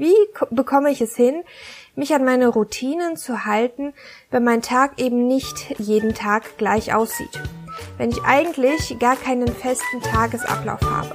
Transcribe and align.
Wie 0.00 0.16
bekomme 0.48 0.90
ich 0.90 1.02
es 1.02 1.14
hin, 1.14 1.44
mich 1.94 2.14
an 2.14 2.24
meine 2.24 2.48
Routinen 2.48 3.18
zu 3.18 3.44
halten, 3.44 3.92
wenn 4.30 4.42
mein 4.42 4.62
Tag 4.62 4.98
eben 4.98 5.26
nicht 5.26 5.78
jeden 5.78 6.14
Tag 6.14 6.56
gleich 6.56 6.94
aussieht? 6.94 7.38
Wenn 7.98 8.08
ich 8.08 8.22
eigentlich 8.24 8.98
gar 8.98 9.16
keinen 9.16 9.48
festen 9.48 10.00
Tagesablauf 10.00 10.80
habe? 10.80 11.10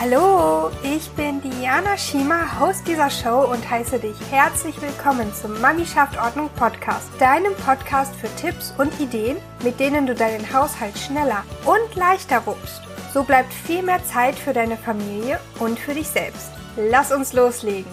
Hallo, 0.00 0.72
ich 0.82 1.08
bin 1.12 1.40
Diana 1.40 1.96
Schima, 1.96 2.58
Host 2.58 2.88
dieser 2.88 3.10
Show 3.10 3.48
und 3.48 3.70
heiße 3.70 4.00
dich 4.00 4.16
herzlich 4.32 4.82
willkommen 4.82 5.32
zum 5.40 5.60
Mami 5.60 5.86
schafft 5.86 6.18
Ordnung 6.18 6.50
Podcast, 6.56 7.08
deinem 7.20 7.54
Podcast 7.64 8.12
für 8.16 8.28
Tipps 8.34 8.74
und 8.76 8.98
Ideen, 8.98 9.36
mit 9.62 9.78
denen 9.78 10.08
du 10.08 10.16
deinen 10.16 10.52
Haushalt 10.52 10.98
schneller 10.98 11.44
und 11.64 11.94
leichter 11.94 12.44
wuppst. 12.44 12.91
So 13.12 13.24
bleibt 13.24 13.52
viel 13.52 13.82
mehr 13.82 14.02
Zeit 14.04 14.36
für 14.36 14.54
deine 14.54 14.78
Familie 14.78 15.38
und 15.58 15.78
für 15.78 15.92
dich 15.92 16.08
selbst. 16.08 16.50
Lass 16.76 17.12
uns 17.12 17.34
loslegen. 17.34 17.90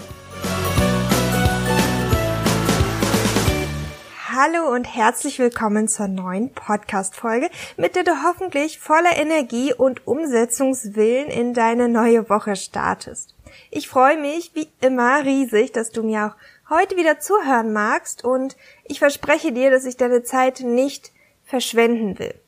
Hallo 4.32 4.74
und 4.74 4.86
herzlich 4.86 5.38
willkommen 5.40 5.90
zur 5.90 6.08
neuen 6.08 6.54
Podcast-Folge, 6.54 7.50
mit 7.76 7.98
der 7.98 8.06
du 8.06 8.24
hoffentlich 8.24 8.80
voller 8.80 9.18
Energie 9.18 9.74
und 9.74 10.08
Umsetzungswillen 10.08 11.28
in 11.28 11.54
deine 11.54 11.90
neue 11.90 12.30
Woche 12.30 12.56
startest. 12.56 13.36
Ich 13.72 13.90
freue 13.90 14.18
mich 14.18 14.52
wie 14.54 14.70
immer 14.80 15.26
riesig, 15.26 15.74
dass 15.74 15.92
du 15.92 16.02
mir 16.02 16.28
auch 16.28 16.70
heute 16.70 16.96
wieder 16.96 17.20
zuhören 17.20 17.74
magst 17.74 18.24
und 18.24 18.56
ich 18.86 19.00
verspreche 19.00 19.52
dir, 19.52 19.70
dass 19.70 19.84
ich 19.84 19.98
deine 19.98 20.24
Zeit 20.24 20.62
nicht 20.62 21.12
verschwenden 21.44 22.18
will. 22.20 22.40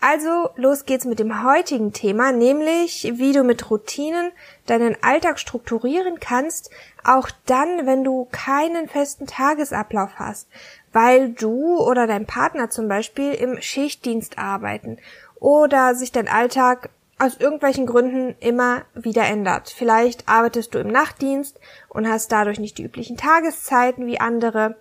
Also 0.00 0.50
los 0.54 0.84
geht's 0.84 1.06
mit 1.06 1.18
dem 1.18 1.42
heutigen 1.42 1.92
Thema, 1.92 2.30
nämlich 2.30 3.10
wie 3.16 3.32
du 3.32 3.42
mit 3.42 3.68
Routinen 3.68 4.30
deinen 4.66 4.96
Alltag 5.02 5.40
strukturieren 5.40 6.20
kannst, 6.20 6.70
auch 7.02 7.28
dann, 7.46 7.84
wenn 7.84 8.04
du 8.04 8.28
keinen 8.30 8.88
festen 8.88 9.26
Tagesablauf 9.26 10.10
hast, 10.16 10.48
weil 10.92 11.30
du 11.30 11.78
oder 11.80 12.06
dein 12.06 12.26
Partner 12.26 12.70
zum 12.70 12.86
Beispiel 12.86 13.34
im 13.34 13.60
Schichtdienst 13.60 14.38
arbeiten 14.38 14.98
oder 15.40 15.96
sich 15.96 16.12
dein 16.12 16.28
Alltag 16.28 16.90
aus 17.18 17.36
irgendwelchen 17.36 17.86
Gründen 17.86 18.36
immer 18.38 18.82
wieder 18.94 19.24
ändert. 19.24 19.70
Vielleicht 19.76 20.28
arbeitest 20.28 20.74
du 20.74 20.78
im 20.78 20.88
Nachtdienst 20.88 21.58
und 21.88 22.08
hast 22.08 22.30
dadurch 22.30 22.60
nicht 22.60 22.78
die 22.78 22.84
üblichen 22.84 23.16
Tageszeiten 23.16 24.06
wie 24.06 24.20
andere 24.20 24.76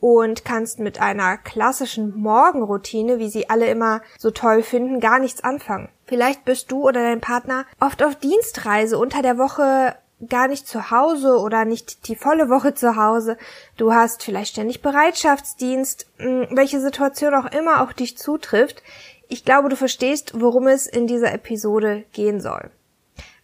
und 0.00 0.44
kannst 0.44 0.80
mit 0.80 1.00
einer 1.00 1.36
klassischen 1.36 2.16
Morgenroutine, 2.16 3.18
wie 3.18 3.28
sie 3.28 3.50
alle 3.50 3.68
immer 3.68 4.00
so 4.18 4.30
toll 4.30 4.62
finden, 4.62 5.00
gar 5.00 5.18
nichts 5.18 5.44
anfangen. 5.44 5.90
Vielleicht 6.06 6.44
bist 6.44 6.72
du 6.72 6.88
oder 6.88 7.02
dein 7.02 7.20
Partner 7.20 7.66
oft 7.78 8.02
auf 8.02 8.16
Dienstreise 8.16 8.98
unter 8.98 9.22
der 9.22 9.38
Woche 9.38 9.94
gar 10.28 10.48
nicht 10.48 10.66
zu 10.66 10.90
Hause 10.90 11.38
oder 11.38 11.64
nicht 11.64 12.08
die 12.08 12.16
volle 12.16 12.48
Woche 12.48 12.74
zu 12.74 12.96
Hause. 12.96 13.38
Du 13.76 13.92
hast 13.92 14.22
vielleicht 14.22 14.52
ständig 14.52 14.82
Bereitschaftsdienst, 14.82 16.06
hm, 16.18 16.48
welche 16.50 16.80
Situation 16.80 17.34
auch 17.34 17.46
immer 17.52 17.82
auch 17.82 17.92
dich 17.92 18.18
zutrifft. 18.18 18.82
Ich 19.28 19.44
glaube, 19.44 19.68
du 19.68 19.76
verstehst, 19.76 20.32
worum 20.40 20.66
es 20.66 20.86
in 20.86 21.06
dieser 21.06 21.32
Episode 21.32 22.04
gehen 22.12 22.40
soll. 22.40 22.70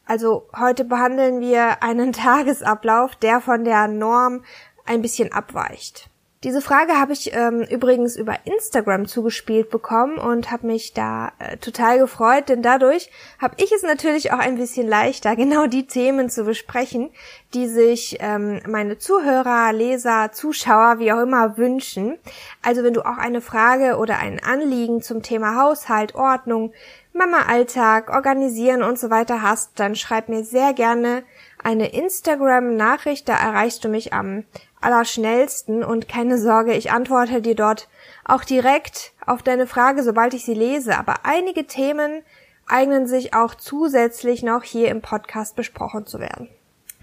Also 0.05 0.49
heute 0.57 0.85
behandeln 0.85 1.41
wir 1.41 1.83
einen 1.83 2.13
Tagesablauf, 2.15 3.17
der 3.17 3.41
von 3.41 3.65
der 3.65 3.89
Norm 3.89 4.45
ein 4.85 5.03
bisschen 5.03 5.33
abweicht. 5.33 6.09
Diese 6.47 6.61
Frage 6.61 6.93
habe 6.93 7.13
ich 7.13 7.35
ähm, 7.35 7.63
übrigens 7.63 8.15
über 8.15 8.37
Instagram 8.45 9.09
zugespielt 9.09 9.69
bekommen 9.69 10.17
und 10.17 10.53
habe 10.53 10.69
mich 10.69 10.93
da 10.95 11.33
äh, 11.41 11.57
total 11.57 11.99
gefreut, 11.99 12.49
denn 12.49 12.63
dadurch 12.63 13.11
habe 13.41 13.57
ich 13.59 13.73
es 13.73 13.83
natürlich 13.83 14.33
auch 14.33 14.39
ein 14.39 14.57
bisschen 14.57 14.87
leichter, 14.87 15.35
genau 15.37 15.67
die 15.67 15.89
Themen 15.89 16.31
zu 16.31 16.45
besprechen, 16.45 17.11
die 17.53 17.67
sich 17.67 18.19
ähm, 18.21 18.61
meine 18.65 18.97
Zuhörer, 18.97 19.73
Leser, 19.73 20.31
Zuschauer, 20.31 21.01
wie 21.01 21.13
auch 21.13 21.19
immer 21.19 21.59
wünschen. 21.59 22.17
Also 22.63 22.85
wenn 22.85 22.95
du 22.95 23.01
auch 23.01 23.19
eine 23.19 23.41
Frage 23.41 23.97
oder 23.97 24.19
ein 24.21 24.41
Anliegen 24.41 25.03
zum 25.03 25.25
Thema 25.25 25.61
Haushalt, 25.61 26.15
Ordnung, 26.15 26.73
Mama-Alltag, 27.13 28.09
Organisieren 28.11 28.85
und 28.85 29.01
so 29.01 29.11
weiter 29.11 29.43
hast, 29.43 29.81
dann 29.81 29.97
schreib 29.97 30.29
mir 30.29 30.45
sehr 30.45 30.75
gerne 30.75 31.25
eine 31.61 31.93
Instagram-Nachricht. 31.93 33.29
Da 33.29 33.37
erreichst 33.37 33.83
du 33.83 33.89
mich 33.89 34.13
am 34.13 34.45
allerschnellsten 34.81 35.83
und 35.83 36.09
keine 36.09 36.39
Sorge, 36.39 36.75
ich 36.75 36.91
antworte 36.91 37.41
dir 37.43 37.55
dort 37.55 37.89
auch 38.25 38.45
direkt 38.45 39.13
auf 39.25 39.43
deine 39.43 39.67
Frage, 39.67 40.03
sobald 40.03 40.35
ich 40.35 40.45
sie 40.45 40.55
lese. 40.55 40.97
Aber 40.99 41.17
einige 41.25 41.67
Themen 41.67 42.23
eignen 42.67 43.07
sich 43.07 43.35
auch 43.35 43.55
zusätzlich 43.55 44.43
noch 44.43 44.63
hier 44.63 44.89
im 44.89 45.03
Podcast 45.03 45.57
besprochen 45.57 46.07
zu 46.07 46.21
werden. 46.21 46.49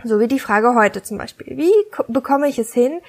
So 0.03 0.19
wie 0.19 0.28
die 0.28 0.39
Frage 0.39 0.75
heute 0.75 1.01
zum 1.01 1.17
Beispiel. 1.17 1.57
Wie 1.57 1.72
bekomme 2.07 2.50
ich 2.50 2.59
es 2.59 2.73
hin, 2.73 3.00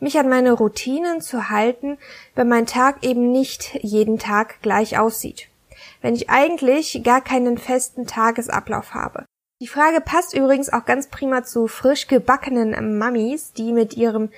mich 0.00 0.18
an 0.18 0.28
meine 0.28 0.52
Routinen 0.52 1.20
zu 1.20 1.50
halten, 1.50 1.98
wenn 2.34 2.48
mein 2.48 2.66
Tag 2.66 3.04
eben 3.04 3.30
nicht 3.30 3.74
jeden 3.82 4.18
Tag 4.18 4.60
gleich 4.62 4.98
aussieht? 4.98 5.48
Wenn 6.00 6.14
ich 6.14 6.28
eigentlich 6.28 7.02
gar 7.04 7.20
keinen 7.20 7.58
festen 7.58 8.06
Tagesablauf 8.06 8.94
habe. 8.94 9.26
Die 9.62 9.68
Frage 9.68 10.00
passt 10.00 10.32
übrigens 10.32 10.72
auch 10.72 10.86
ganz 10.86 11.08
prima 11.08 11.44
zu 11.44 11.66
frisch 11.66 12.06
gebackenen 12.06 12.96
Mammis, 12.96 13.52
die 13.52 13.74
mit 13.74 13.92
ihrem 13.92 14.30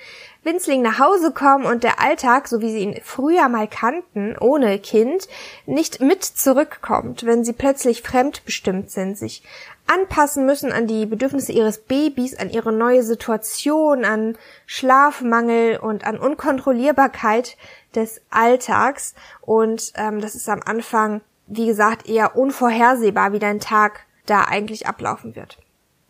Winzling 0.42 0.82
nach 0.82 0.98
Hause 0.98 1.30
kommen 1.30 1.64
und 1.64 1.84
der 1.84 2.00
Alltag, 2.00 2.48
so 2.48 2.60
wie 2.60 2.72
sie 2.72 2.80
ihn 2.80 3.00
früher 3.04 3.48
mal 3.48 3.68
kannten, 3.68 4.36
ohne 4.40 4.80
Kind, 4.80 5.28
nicht 5.64 6.00
mit 6.00 6.24
zurückkommt, 6.24 7.24
wenn 7.24 7.44
sie 7.44 7.52
plötzlich 7.52 8.02
fremdbestimmt 8.02 8.90
sind, 8.90 9.16
sich 9.16 9.44
anpassen 9.86 10.44
müssen 10.44 10.72
an 10.72 10.88
die 10.88 11.06
Bedürfnisse 11.06 11.52
ihres 11.52 11.78
Babys, 11.78 12.36
an 12.36 12.50
ihre 12.50 12.72
neue 12.72 13.04
Situation, 13.04 14.04
an 14.04 14.36
Schlafmangel 14.66 15.76
und 15.76 16.04
an 16.04 16.18
Unkontrollierbarkeit 16.18 17.56
des 17.94 18.22
Alltags. 18.30 19.14
Und 19.40 19.92
ähm, 19.94 20.20
das 20.20 20.34
ist 20.34 20.48
am 20.48 20.62
Anfang, 20.64 21.20
wie 21.46 21.66
gesagt, 21.66 22.08
eher 22.08 22.34
unvorhersehbar, 22.34 23.32
wie 23.32 23.38
dein 23.38 23.60
Tag 23.60 24.04
da 24.26 24.44
eigentlich 24.44 24.86
ablaufen 24.86 25.36
wird. 25.36 25.58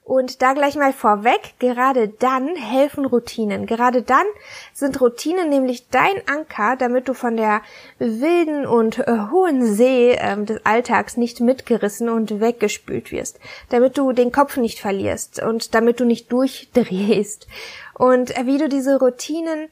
Und 0.04 0.42
da 0.42 0.52
gleich 0.52 0.74
mal 0.74 0.92
vorweg, 0.92 1.54
gerade 1.60 2.08
dann 2.08 2.56
helfen 2.56 3.06
Routinen. 3.06 3.66
Gerade 3.66 4.02
dann 4.02 4.26
sind 4.72 5.00
Routinen 5.00 5.48
nämlich 5.48 5.88
dein 5.90 6.26
Anker, 6.26 6.74
damit 6.76 7.08
du 7.08 7.14
von 7.14 7.36
der 7.36 7.62
wilden 7.98 8.66
und 8.66 8.98
äh, 8.98 9.16
hohen 9.30 9.64
See 9.64 10.12
äh, 10.12 10.44
des 10.44 10.66
Alltags 10.66 11.16
nicht 11.16 11.40
mitgerissen 11.40 12.08
und 12.08 12.40
weggespült 12.40 13.12
wirst. 13.12 13.38
Damit 13.68 13.96
du 13.96 14.12
den 14.12 14.32
Kopf 14.32 14.56
nicht 14.56 14.80
verlierst 14.80 15.40
und 15.40 15.72
damit 15.72 16.00
du 16.00 16.04
nicht 16.04 16.32
durchdrehst. 16.32 17.46
Und 17.94 18.36
äh, 18.36 18.46
wie 18.46 18.58
du 18.58 18.68
diese 18.68 18.98
Routinen 18.98 19.68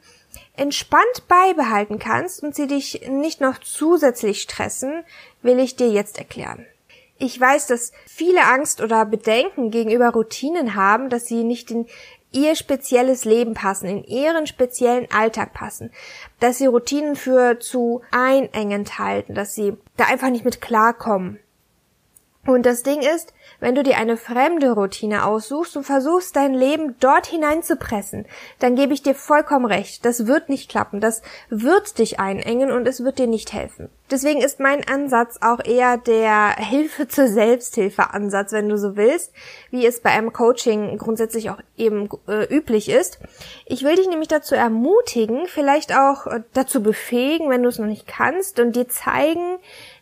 entspannt 0.56 1.26
beibehalten 1.26 1.98
kannst 1.98 2.44
und 2.44 2.54
sie 2.54 2.68
dich 2.68 3.08
nicht 3.08 3.40
noch 3.40 3.58
zusätzlich 3.58 4.42
stressen, 4.42 5.02
will 5.42 5.58
ich 5.58 5.74
dir 5.74 5.88
jetzt 5.90 6.18
erklären. 6.18 6.66
Ich 7.22 7.38
weiß, 7.38 7.66
dass 7.66 7.92
viele 8.06 8.44
Angst 8.46 8.80
oder 8.80 9.04
Bedenken 9.04 9.70
gegenüber 9.70 10.08
Routinen 10.08 10.74
haben, 10.74 11.10
dass 11.10 11.26
sie 11.26 11.44
nicht 11.44 11.70
in 11.70 11.86
ihr 12.32 12.56
spezielles 12.56 13.26
Leben 13.26 13.52
passen, 13.52 13.86
in 13.86 14.04
ihren 14.04 14.46
speziellen 14.46 15.06
Alltag 15.12 15.52
passen, 15.52 15.92
dass 16.38 16.56
sie 16.56 16.66
Routinen 16.66 17.16
für 17.16 17.60
zu 17.60 18.00
einengend 18.10 18.98
halten, 18.98 19.34
dass 19.34 19.54
sie 19.54 19.76
da 19.98 20.06
einfach 20.06 20.30
nicht 20.30 20.46
mit 20.46 20.62
klarkommen. 20.62 21.38
Und 22.54 22.66
das 22.66 22.82
Ding 22.82 23.00
ist, 23.00 23.32
wenn 23.60 23.74
du 23.74 23.82
dir 23.82 23.96
eine 23.98 24.16
fremde 24.16 24.72
Routine 24.72 25.26
aussuchst 25.26 25.76
und 25.76 25.84
versuchst, 25.84 26.34
dein 26.34 26.54
Leben 26.54 26.96
dort 26.98 27.26
hineinzupressen, 27.26 28.26
dann 28.58 28.74
gebe 28.74 28.94
ich 28.94 29.02
dir 29.02 29.14
vollkommen 29.14 29.66
recht. 29.66 30.04
Das 30.04 30.26
wird 30.26 30.48
nicht 30.48 30.70
klappen. 30.70 31.00
Das 31.00 31.22
wird 31.48 31.98
dich 31.98 32.18
einengen 32.18 32.70
und 32.70 32.88
es 32.88 33.04
wird 33.04 33.18
dir 33.18 33.26
nicht 33.26 33.52
helfen. 33.52 33.90
Deswegen 34.10 34.40
ist 34.40 34.58
mein 34.58 34.86
Ansatz 34.88 35.38
auch 35.40 35.64
eher 35.64 35.96
der 35.96 36.56
Hilfe 36.56 37.06
zur 37.06 37.28
Selbsthilfe 37.28 38.12
Ansatz, 38.12 38.52
wenn 38.52 38.68
du 38.68 38.76
so 38.76 38.96
willst, 38.96 39.32
wie 39.70 39.86
es 39.86 40.00
bei 40.00 40.10
einem 40.10 40.32
Coaching 40.32 40.98
grundsätzlich 40.98 41.50
auch 41.50 41.58
eben 41.76 42.08
äh, 42.26 42.52
üblich 42.52 42.88
ist. 42.88 43.20
Ich 43.66 43.84
will 43.84 43.94
dich 43.94 44.08
nämlich 44.08 44.28
dazu 44.28 44.56
ermutigen, 44.56 45.46
vielleicht 45.46 45.94
auch 45.96 46.26
äh, 46.26 46.40
dazu 46.54 46.82
befähigen, 46.82 47.50
wenn 47.50 47.62
du 47.62 47.68
es 47.68 47.78
noch 47.78 47.86
nicht 47.86 48.08
kannst 48.08 48.58
und 48.58 48.74
dir 48.74 48.88
zeigen, 48.88 49.58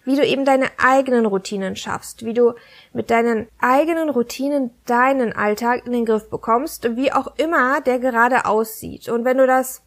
wie 0.08 0.16
du 0.16 0.24
eben 0.24 0.46
deine 0.46 0.70
eigenen 0.78 1.26
Routinen 1.26 1.76
schaffst, 1.76 2.24
wie 2.24 2.32
du 2.32 2.54
mit 2.94 3.10
deinen 3.10 3.46
eigenen 3.58 4.08
Routinen 4.08 4.70
deinen 4.86 5.34
Alltag 5.34 5.84
in 5.84 5.92
den 5.92 6.06
Griff 6.06 6.30
bekommst, 6.30 6.96
wie 6.96 7.12
auch 7.12 7.34
immer 7.36 7.82
der 7.82 7.98
gerade 7.98 8.46
aussieht. 8.46 9.10
Und 9.10 9.26
wenn 9.26 9.36
du 9.36 9.46
das 9.46 9.82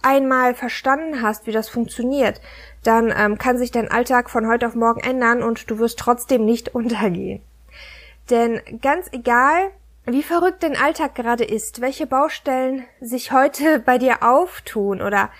einmal 0.00 0.54
verstanden 0.54 1.22
hast, 1.22 1.48
wie 1.48 1.50
das 1.50 1.68
funktioniert, 1.68 2.40
dann 2.84 3.12
ähm, 3.18 3.36
kann 3.36 3.58
sich 3.58 3.72
dein 3.72 3.90
Alltag 3.90 4.30
von 4.30 4.46
heute 4.46 4.68
auf 4.68 4.76
morgen 4.76 5.00
ändern 5.00 5.42
und 5.42 5.68
du 5.68 5.80
wirst 5.80 5.98
trotzdem 5.98 6.44
nicht 6.44 6.72
untergehen. 6.76 7.42
Denn 8.30 8.60
ganz 8.80 9.08
egal, 9.10 9.72
wie 10.04 10.22
verrückt 10.22 10.62
dein 10.62 10.76
Alltag 10.76 11.16
gerade 11.16 11.42
ist, 11.42 11.80
welche 11.80 12.06
Baustellen 12.06 12.84
sich 13.00 13.32
heute 13.32 13.78
bei 13.84 13.98
dir 13.98 14.22
auftun 14.22 15.02
oder 15.02 15.30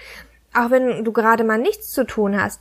auch 0.54 0.70
wenn 0.70 1.04
du 1.04 1.12
gerade 1.12 1.44
mal 1.44 1.58
nichts 1.58 1.92
zu 1.92 2.04
tun 2.04 2.40
hast, 2.40 2.60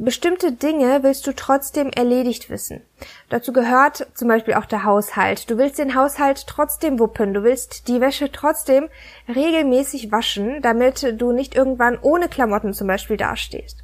Bestimmte 0.00 0.52
Dinge 0.52 1.02
willst 1.02 1.26
du 1.26 1.34
trotzdem 1.34 1.90
erledigt 1.90 2.50
wissen. 2.50 2.82
Dazu 3.30 3.52
gehört 3.52 4.06
zum 4.14 4.28
Beispiel 4.28 4.54
auch 4.54 4.64
der 4.64 4.84
Haushalt. 4.84 5.50
Du 5.50 5.58
willst 5.58 5.80
den 5.80 5.96
Haushalt 5.96 6.46
trotzdem 6.46 7.00
wuppen. 7.00 7.34
Du 7.34 7.42
willst 7.42 7.88
die 7.88 8.00
Wäsche 8.00 8.30
trotzdem 8.30 8.88
regelmäßig 9.28 10.12
waschen, 10.12 10.62
damit 10.62 11.20
du 11.20 11.32
nicht 11.32 11.56
irgendwann 11.56 11.98
ohne 12.00 12.28
Klamotten 12.28 12.74
zum 12.74 12.86
Beispiel 12.86 13.16
dastehst. 13.16 13.82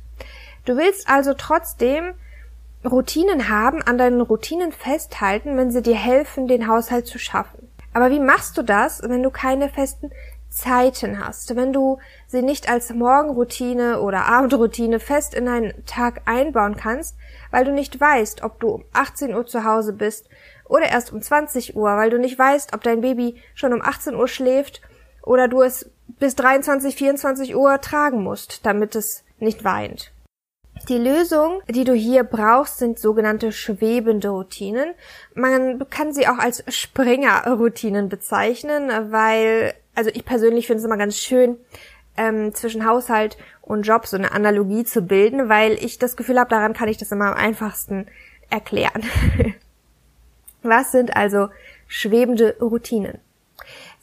Du 0.65 0.77
willst 0.77 1.09
also 1.09 1.35
trotzdem 1.35 2.15
Routinen 2.85 3.49
haben, 3.49 3.83
an 3.83 3.99
deinen 3.99 4.21
Routinen 4.21 4.71
festhalten, 4.71 5.57
wenn 5.57 5.73
sie 5.73 5.83
dir 5.83 5.97
helfen, 5.97 6.47
den 6.47 6.69
Haushalt 6.69 7.09
zu 7.09 7.19
schaffen. 7.19 7.69
Aber 7.93 8.11
wie 8.11 8.21
machst 8.21 8.57
du 8.57 8.63
das, 8.63 9.03
wenn 9.03 9.23
du 9.23 9.31
keine 9.31 9.69
festen 9.69 10.13
Zeiten 10.55 11.25
hast, 11.25 11.57
wenn 11.57 11.73
du 11.73 11.99
sie 12.27 12.41
nicht 12.41 12.69
als 12.69 12.95
Morgenroutine 12.95 14.01
oder 14.01 14.27
Abendroutine 14.27 15.01
fest 15.01 15.35
in 15.35 15.47
deinen 15.47 15.85
Tag 15.85 16.23
einbauen 16.27 16.77
kannst, 16.77 17.17
weil 17.51 17.65
du 17.65 17.73
nicht 17.73 18.01
weißt, 18.01 18.43
ob 18.43 18.61
du 18.61 18.69
um 18.69 18.85
18 18.93 19.35
Uhr 19.35 19.47
zu 19.47 19.65
Hause 19.65 19.93
bist 19.93 20.29
oder 20.67 20.89
erst 20.89 21.13
um 21.13 21.21
20 21.21 21.77
Uhr, 21.77 21.97
weil 21.97 22.11
du 22.11 22.19
nicht 22.19 22.39
weißt, 22.39 22.73
ob 22.73 22.83
dein 22.83 23.01
Baby 23.01 23.43
schon 23.55 23.73
um 23.73 23.83
18 23.83 24.15
Uhr 24.15 24.29
schläft 24.29 24.81
oder 25.23 25.49
du 25.49 25.61
es 25.63 25.91
bis 26.07 26.37
23, 26.37 26.95
24 26.95 27.57
Uhr 27.57 27.81
tragen 27.81 28.23
musst, 28.23 28.65
damit 28.65 28.95
es 28.95 29.25
nicht 29.39 29.65
weint. 29.65 30.14
Die 30.89 30.99
Lösung, 30.99 31.63
die 31.69 31.85
du 31.85 31.95
hier 31.95 32.25
brauchst, 32.25 32.79
sind 32.79 32.99
sogenannte 32.99 33.53
schwebende 33.53 34.29
Routinen. 34.29 34.93
Man 35.35 35.89
kann 35.89 36.13
sie 36.13 36.29
auch 36.29 36.39
als 36.39 36.63
Springer-Routinen 36.69 38.09
bezeichnen, 38.09 38.91
weil, 39.11 39.73
also 39.95 40.11
ich 40.13 40.25
persönlich 40.25 40.67
finde 40.67 40.81
es 40.81 40.85
immer 40.85 40.99
ganz 40.99 41.17
schön, 41.17 41.57
ähm, 42.17 42.55
zwischen 42.55 42.87
Haushalt 42.87 43.39
und 43.63 43.83
Job 43.83 44.07
so 44.07 44.17
eine 44.17 44.33
Analogie 44.33 44.85
zu 44.85 45.03
bilden, 45.03 45.49
weil 45.49 45.73
ich 45.73 45.99
das 45.99 46.17
Gefühl 46.17 46.39
habe, 46.39 46.51
daran 46.51 46.75
kann 46.75 46.89
ich 46.89 46.99
das 46.99 47.13
immer 47.13 47.29
am 47.29 47.35
einfachsten 47.35 48.07
erklären. 48.51 49.03
Was 50.63 50.93
sind 50.93 51.17
also 51.17 51.49
schwebende 51.87 52.57
Routinen? 52.61 53.19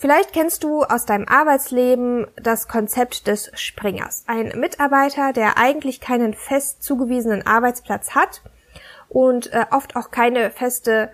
Vielleicht 0.01 0.33
kennst 0.33 0.63
du 0.63 0.81
aus 0.81 1.06
deinem 1.06 1.27
Arbeitsleben 1.27 2.25
das 2.36 2.68
Konzept 2.68 3.27
des 3.27 3.51
Springers. 3.53 4.24
Ein 4.25 4.51
Mitarbeiter, 4.59 5.31
der 5.31 5.59
eigentlich 5.59 6.01
keinen 6.01 6.33
fest 6.33 6.81
zugewiesenen 6.81 7.45
Arbeitsplatz 7.45 8.15
hat 8.15 8.42
und 9.09 9.53
äh, 9.53 9.68
oft 9.69 9.95
auch 9.95 10.09
keine 10.09 10.50
feste 10.50 11.12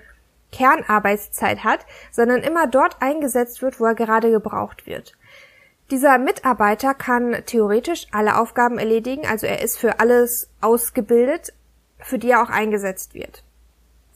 Kernarbeitszeit 0.54 1.66
hat, 1.66 1.82
sondern 2.12 2.44
immer 2.44 2.66
dort 2.66 3.02
eingesetzt 3.02 3.62
wird, 3.62 3.82
wo 3.82 3.84
er 3.88 3.94
gerade 3.94 4.32
gebraucht 4.32 4.88
wird. 4.88 5.18
Dieser 5.92 6.18
Mitarbeiter 6.18 6.94
kann 6.94 7.44
theoretisch 7.46 8.08
alle 8.14 8.38
Aufgaben 8.38 8.78
erledigen, 8.78 9.28
also 9.28 9.48
er 9.48 9.62
ist 9.62 9.78
für 9.78 10.00
alles 10.00 10.50
ausgebildet, 10.62 11.52
für 12.00 12.20
die 12.20 12.30
er 12.30 12.42
auch 12.42 12.50
eingesetzt 12.50 13.16
wird. 13.16 13.44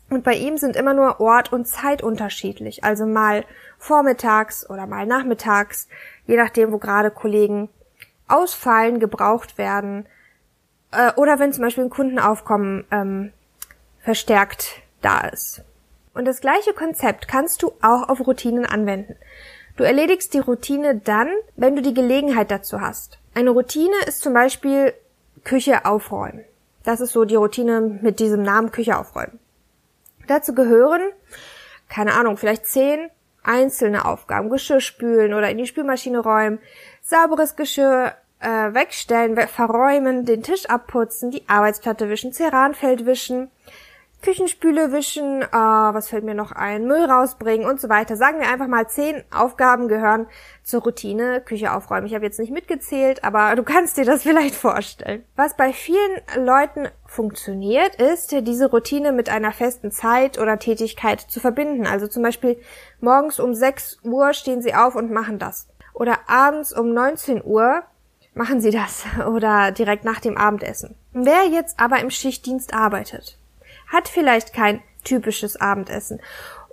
Und 0.09 0.25
bei 0.25 0.33
ihm 0.33 0.57
sind 0.57 0.75
immer 0.75 0.93
nur 0.93 1.21
Ort 1.21 1.53
und 1.53 1.67
Zeit 1.67 2.03
unterschiedlich, 2.03 2.83
also 2.83 3.05
mal 3.05 3.45
vormittags 3.81 4.69
oder 4.69 4.85
mal 4.85 5.07
nachmittags, 5.07 5.87
je 6.27 6.37
nachdem, 6.37 6.71
wo 6.71 6.77
gerade 6.77 7.09
Kollegen 7.09 7.67
ausfallen, 8.27 8.99
gebraucht 8.99 9.57
werden 9.57 10.05
äh, 10.91 11.11
oder 11.15 11.39
wenn 11.39 11.51
zum 11.51 11.63
Beispiel 11.63 11.85
ein 11.85 11.89
Kundenaufkommen 11.89 12.85
ähm, 12.91 13.33
verstärkt 13.99 14.81
da 15.01 15.21
ist. 15.21 15.63
Und 16.13 16.25
das 16.25 16.41
gleiche 16.41 16.73
Konzept 16.73 17.27
kannst 17.27 17.63
du 17.63 17.73
auch 17.81 18.07
auf 18.07 18.25
Routinen 18.25 18.65
anwenden. 18.65 19.15
Du 19.77 19.83
erledigst 19.83 20.33
die 20.35 20.39
Routine 20.39 20.97
dann, 20.97 21.29
wenn 21.55 21.75
du 21.75 21.81
die 21.81 21.95
Gelegenheit 21.95 22.51
dazu 22.51 22.81
hast. 22.81 23.17
Eine 23.33 23.49
Routine 23.49 23.95
ist 24.05 24.21
zum 24.21 24.33
Beispiel 24.33 24.93
Küche 25.43 25.85
aufräumen. 25.85 26.43
Das 26.83 27.01
ist 27.01 27.13
so 27.13 27.25
die 27.25 27.35
Routine 27.35 27.81
mit 27.81 28.19
diesem 28.19 28.43
Namen 28.43 28.71
Küche 28.71 28.97
aufräumen. 28.97 29.39
Dazu 30.27 30.53
gehören, 30.53 31.01
keine 31.89 32.13
Ahnung, 32.13 32.37
vielleicht 32.37 32.67
zehn 32.67 33.09
einzelne 33.43 34.05
Aufgaben, 34.05 34.49
Geschirr 34.49 34.81
spülen 34.81 35.33
oder 35.33 35.49
in 35.49 35.57
die 35.57 35.67
Spülmaschine 35.67 36.19
räumen, 36.19 36.59
sauberes 37.01 37.55
Geschirr 37.55 38.15
äh, 38.39 38.73
wegstellen, 38.73 39.37
verräumen, 39.47 40.25
den 40.25 40.43
Tisch 40.43 40.65
abputzen, 40.65 41.31
die 41.31 41.47
Arbeitsplatte 41.47 42.09
wischen, 42.09 42.33
Ceranfeld 42.33 43.05
wischen, 43.05 43.49
Küchenspüle 44.21 44.91
wischen, 44.91 45.41
äh, 45.41 45.47
was 45.51 46.09
fällt 46.09 46.23
mir 46.23 46.35
noch 46.35 46.51
ein, 46.51 46.85
Müll 46.85 47.05
rausbringen 47.05 47.67
und 47.67 47.81
so 47.81 47.89
weiter. 47.89 48.15
Sagen 48.15 48.39
wir 48.39 48.49
einfach 48.49 48.67
mal, 48.67 48.87
zehn 48.87 49.23
Aufgaben 49.35 49.87
gehören 49.87 50.27
zur 50.63 50.83
Routine 50.83 51.41
Küche 51.41 51.73
aufräumen. 51.73 52.05
Ich 52.05 52.13
habe 52.13 52.25
jetzt 52.25 52.39
nicht 52.39 52.51
mitgezählt, 52.51 53.23
aber 53.23 53.55
du 53.55 53.63
kannst 53.63 53.97
dir 53.97 54.05
das 54.05 54.23
vielleicht 54.23 54.55
vorstellen. 54.55 55.23
Was 55.35 55.57
bei 55.57 55.73
vielen 55.73 56.21
Leuten 56.37 56.87
funktioniert, 57.05 57.95
ist, 57.95 58.31
diese 58.31 58.69
Routine 58.69 59.11
mit 59.11 59.29
einer 59.29 59.51
festen 59.51 59.91
Zeit 59.91 60.37
oder 60.37 60.59
Tätigkeit 60.59 61.21
zu 61.21 61.39
verbinden. 61.39 61.87
Also 61.87 62.07
zum 62.07 62.23
Beispiel 62.23 62.59
morgens 62.99 63.39
um 63.39 63.53
6 63.53 63.99
Uhr 64.03 64.33
stehen 64.33 64.61
sie 64.61 64.75
auf 64.75 64.95
und 64.95 65.11
machen 65.11 65.39
das. 65.39 65.67
Oder 65.93 66.19
abends 66.27 66.77
um 66.77 66.93
19 66.93 67.43
Uhr 67.43 67.83
machen 68.33 68.61
sie 68.61 68.71
das. 68.71 69.03
Oder 69.27 69.71
direkt 69.71 70.05
nach 70.05 70.19
dem 70.19 70.37
Abendessen. 70.37 70.95
Wer 71.13 71.47
jetzt 71.47 71.79
aber 71.79 71.99
im 71.99 72.09
Schichtdienst 72.09 72.73
arbeitet, 72.73 73.37
hat 73.91 74.07
vielleicht 74.07 74.53
kein 74.53 74.81
typisches 75.03 75.59
Abendessen. 75.59 76.21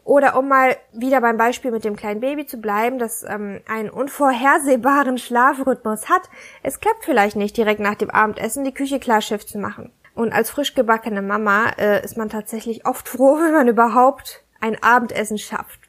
Oder 0.05 0.39
um 0.39 0.49
mal 0.49 0.75
wieder 0.93 1.21
beim 1.21 1.37
Beispiel 1.37 1.71
mit 1.71 1.85
dem 1.85 1.95
kleinen 1.95 2.21
Baby 2.21 2.47
zu 2.47 2.57
bleiben, 2.57 2.99
das 2.99 3.25
ähm, 3.25 3.61
einen 3.69 3.91
unvorhersehbaren 3.91 5.19
Schlafrhythmus 5.19 6.09
hat, 6.09 6.23
es 6.63 6.81
klappt 6.81 7.05
vielleicht 7.05 7.37
nicht 7.37 7.59
direkt 7.59 7.81
nach 7.81 7.95
dem 7.95 8.11
Abendessen 8.11 8.65
die 8.65 8.73
Küche 8.73 9.01
klar 9.01 9.21
Schiff 9.21 9.45
zu 9.45 9.59
machen. 9.59 9.93
Und 10.15 10.33
als 10.33 10.49
frisch 10.49 10.75
gebackene 10.75 11.21
Mama 11.21 11.73
äh, 11.77 12.03
ist 12.03 12.17
man 12.17 12.31
tatsächlich 12.31 12.87
oft 12.87 13.07
froh, 13.11 13.39
wenn 13.39 13.53
man 13.53 13.69
überhaupt 13.69 14.43
ein 14.61 14.83
Abendessen 14.83 15.37
schafft. 15.37 15.81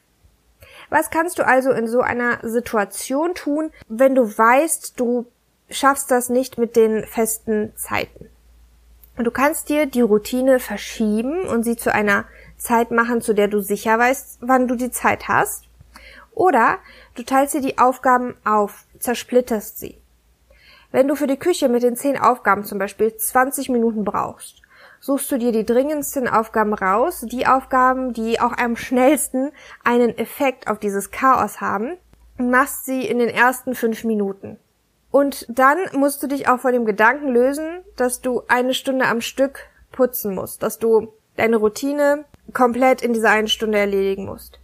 Was 0.90 1.08
kannst 1.10 1.38
du 1.38 1.46
also 1.46 1.70
in 1.70 1.88
so 1.88 2.00
einer 2.00 2.40
Situation 2.42 3.34
tun, 3.34 3.70
wenn 3.88 4.14
du 4.14 4.22
weißt, 4.22 5.00
du 5.00 5.26
schaffst 5.70 6.10
das 6.10 6.28
nicht 6.28 6.58
mit 6.58 6.76
den 6.76 7.04
festen 7.06 7.72
Zeiten? 7.76 8.28
Und 9.20 9.24
du 9.24 9.32
kannst 9.32 9.68
dir 9.68 9.84
die 9.84 10.00
Routine 10.00 10.58
verschieben 10.58 11.46
und 11.46 11.62
sie 11.62 11.76
zu 11.76 11.92
einer 11.92 12.24
Zeit 12.56 12.90
machen, 12.90 13.20
zu 13.20 13.34
der 13.34 13.48
du 13.48 13.60
sicher 13.60 13.98
weißt, 13.98 14.38
wann 14.40 14.66
du 14.66 14.76
die 14.76 14.90
Zeit 14.90 15.28
hast. 15.28 15.68
Oder 16.32 16.78
du 17.16 17.22
teilst 17.22 17.52
dir 17.52 17.60
die 17.60 17.76
Aufgaben 17.76 18.34
auf, 18.46 18.86
zersplitterst 18.98 19.78
sie. 19.78 20.00
Wenn 20.90 21.06
du 21.06 21.16
für 21.16 21.26
die 21.26 21.36
Küche 21.36 21.68
mit 21.68 21.82
den 21.82 21.96
zehn 21.96 22.18
Aufgaben 22.18 22.64
zum 22.64 22.78
Beispiel 22.78 23.14
20 23.14 23.68
Minuten 23.68 24.04
brauchst, 24.04 24.62
suchst 25.00 25.30
du 25.30 25.36
dir 25.36 25.52
die 25.52 25.66
dringendsten 25.66 26.26
Aufgaben 26.26 26.72
raus, 26.72 27.22
die 27.30 27.46
Aufgaben, 27.46 28.14
die 28.14 28.40
auch 28.40 28.56
am 28.56 28.74
schnellsten 28.74 29.52
einen 29.84 30.16
Effekt 30.16 30.66
auf 30.66 30.78
dieses 30.78 31.10
Chaos 31.10 31.60
haben, 31.60 31.98
und 32.38 32.48
machst 32.48 32.86
sie 32.86 33.06
in 33.06 33.18
den 33.18 33.28
ersten 33.28 33.74
fünf 33.74 34.02
Minuten. 34.02 34.58
Und 35.10 35.44
dann 35.50 35.76
musst 35.92 36.22
du 36.22 36.26
dich 36.26 36.48
auch 36.48 36.60
von 36.60 36.72
dem 36.72 36.86
Gedanken 36.86 37.28
lösen, 37.28 37.79
dass 38.00 38.20
du 38.20 38.42
eine 38.48 38.74
Stunde 38.74 39.06
am 39.06 39.20
Stück 39.20 39.68
putzen 39.92 40.34
musst, 40.34 40.62
dass 40.62 40.78
du 40.78 41.12
deine 41.36 41.56
Routine 41.56 42.24
komplett 42.52 43.02
in 43.02 43.12
dieser 43.12 43.30
einen 43.30 43.48
Stunde 43.48 43.78
erledigen 43.78 44.24
musst. 44.24 44.58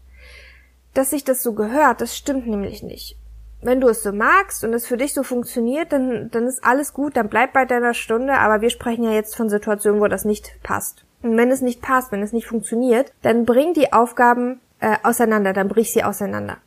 Dass 0.95 1.11
sich 1.11 1.25
das 1.25 1.43
so 1.43 1.53
gehört, 1.53 2.01
das 2.01 2.17
stimmt 2.17 2.47
nämlich 2.47 2.83
nicht. 2.83 3.19
Wenn 3.63 3.81
du 3.81 3.89
es 3.89 4.03
so 4.03 4.13
magst 4.13 4.65
und 4.65 4.73
es 4.73 4.87
für 4.87 4.97
dich 4.97 5.13
so 5.13 5.23
funktioniert, 5.23 5.93
dann, 5.93 6.31
dann 6.31 6.47
ist 6.47 6.65
alles 6.65 6.93
gut, 6.93 7.17
dann 7.17 7.29
bleib 7.29 7.53
bei 7.53 7.65
deiner 7.65 7.95
Stunde, 7.95 8.35
aber 8.35 8.61
wir 8.61 8.71
sprechen 8.71 9.05
ja 9.05 9.13
jetzt 9.13 9.37
von 9.37 9.49
Situationen, 9.49 10.01
wo 10.01 10.09
das 10.09 10.25
nicht 10.25 10.53
passt. 10.63 11.05
Und 11.23 11.37
wenn 11.37 11.51
es 11.51 11.63
nicht 11.63 11.83
passt, 11.83 12.13
wenn 12.13 12.23
es 12.23 12.33
nicht 12.33 12.47
funktioniert, 12.47 13.13
dann 13.23 13.45
bring 13.45 13.75
die 13.75 13.93
Aufgaben 13.93 14.61
äh, 14.81 14.97
auseinander, 15.03 15.53
dann 15.53 15.69
brich 15.69 15.93
sie 15.93 16.05
auseinander. 16.05 16.59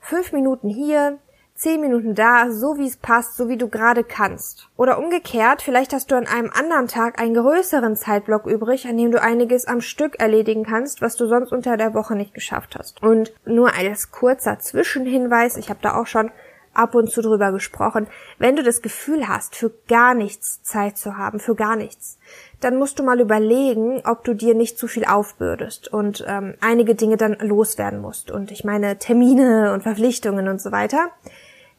Fünf 0.00 0.32
Minuten 0.32 0.68
hier, 0.68 1.18
zehn 1.56 1.80
Minuten 1.80 2.14
da, 2.14 2.50
so 2.50 2.78
wie 2.78 2.86
es 2.86 2.96
passt, 2.96 3.36
so 3.36 3.48
wie 3.48 3.56
du 3.56 3.68
gerade 3.68 4.04
kannst. 4.04 4.68
Oder 4.76 4.98
umgekehrt, 4.98 5.62
vielleicht 5.62 5.92
hast 5.92 6.10
du 6.10 6.16
an 6.16 6.26
einem 6.26 6.50
anderen 6.52 6.86
Tag 6.86 7.20
einen 7.20 7.34
größeren 7.34 7.96
Zeitblock 7.96 8.46
übrig, 8.46 8.86
an 8.86 8.96
dem 8.96 9.10
du 9.10 9.20
einiges 9.20 9.66
am 9.66 9.80
Stück 9.80 10.20
erledigen 10.20 10.64
kannst, 10.64 11.02
was 11.02 11.16
du 11.16 11.26
sonst 11.26 11.52
unter 11.52 11.76
der 11.76 11.94
Woche 11.94 12.14
nicht 12.14 12.34
geschafft 12.34 12.76
hast. 12.78 13.02
Und 13.02 13.32
nur 13.44 13.74
als 13.74 14.10
kurzer 14.10 14.58
Zwischenhinweis, 14.58 15.56
ich 15.56 15.70
habe 15.70 15.80
da 15.82 15.98
auch 16.00 16.06
schon 16.06 16.30
ab 16.76 16.94
und 16.94 17.10
zu 17.10 17.22
drüber 17.22 17.52
gesprochen, 17.52 18.06
wenn 18.38 18.56
du 18.56 18.62
das 18.62 18.82
Gefühl 18.82 19.28
hast, 19.28 19.56
für 19.56 19.72
gar 19.88 20.14
nichts 20.14 20.62
Zeit 20.62 20.98
zu 20.98 21.16
haben, 21.16 21.40
für 21.40 21.54
gar 21.54 21.76
nichts, 21.76 22.18
dann 22.60 22.76
musst 22.76 22.98
du 22.98 23.02
mal 23.02 23.20
überlegen, 23.20 24.02
ob 24.04 24.24
du 24.24 24.34
dir 24.34 24.54
nicht 24.54 24.78
zu 24.78 24.86
viel 24.86 25.04
aufbürdest 25.04 25.88
und 25.92 26.24
ähm, 26.26 26.54
einige 26.60 26.94
Dinge 26.94 27.16
dann 27.16 27.36
loswerden 27.40 28.00
musst. 28.00 28.30
Und 28.30 28.50
ich 28.50 28.64
meine 28.64 28.98
Termine 28.98 29.72
und 29.72 29.82
Verpflichtungen 29.82 30.48
und 30.48 30.60
so 30.60 30.72
weiter 30.72 31.10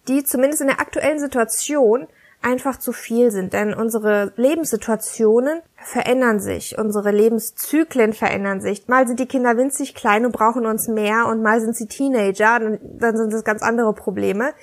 die 0.07 0.23
zumindest 0.23 0.61
in 0.61 0.67
der 0.67 0.79
aktuellen 0.79 1.19
Situation 1.19 2.07
einfach 2.41 2.77
zu 2.77 2.91
viel 2.91 3.31
sind. 3.31 3.53
Denn 3.53 3.73
unsere 3.73 4.31
Lebenssituationen 4.35 5.61
verändern 5.75 6.39
sich, 6.39 6.77
unsere 6.77 7.11
Lebenszyklen 7.11 8.13
verändern 8.13 8.61
sich. 8.61 8.87
Mal 8.87 9.07
sind 9.07 9.19
die 9.19 9.25
Kinder 9.25 9.57
winzig 9.57 9.95
klein 9.95 10.25
und 10.25 10.31
brauchen 10.31 10.65
uns 10.65 10.87
mehr 10.87 11.25
und 11.27 11.41
mal 11.41 11.59
sind 11.61 11.75
sie 11.75 11.87
Teenager, 11.87 12.59
dann 12.59 13.17
sind 13.17 13.33
das 13.33 13.43
ganz 13.43 13.61
andere 13.61 13.93
Probleme. 13.93 14.53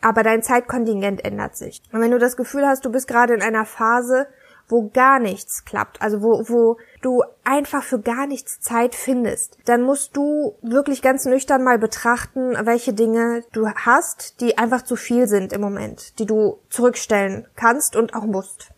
Aber 0.00 0.22
dein 0.22 0.42
Zeitkontingent 0.42 1.24
ändert 1.24 1.56
sich. 1.56 1.80
Und 1.90 2.02
wenn 2.02 2.10
du 2.10 2.18
das 2.18 2.36
Gefühl 2.36 2.66
hast, 2.66 2.84
du 2.84 2.92
bist 2.92 3.08
gerade 3.08 3.32
in 3.32 3.40
einer 3.40 3.64
Phase, 3.64 4.26
wo 4.68 4.90
gar 4.92 5.18
nichts 5.18 5.64
klappt, 5.64 6.00
also 6.00 6.22
wo, 6.22 6.48
wo 6.48 6.78
du 7.02 7.22
einfach 7.44 7.82
für 7.82 8.00
gar 8.00 8.26
nichts 8.26 8.60
Zeit 8.60 8.94
findest, 8.94 9.58
dann 9.66 9.82
musst 9.82 10.16
du 10.16 10.56
wirklich 10.62 11.02
ganz 11.02 11.26
nüchtern 11.26 11.62
mal 11.62 11.78
betrachten, 11.78 12.56
welche 12.64 12.92
Dinge 12.92 13.44
du 13.52 13.68
hast, 13.68 14.40
die 14.40 14.58
einfach 14.58 14.82
zu 14.82 14.96
viel 14.96 15.26
sind 15.26 15.52
im 15.52 15.60
Moment, 15.60 16.18
die 16.18 16.26
du 16.26 16.58
zurückstellen 16.70 17.46
kannst 17.56 17.96
und 17.96 18.14
auch 18.14 18.24
musst. 18.24 18.70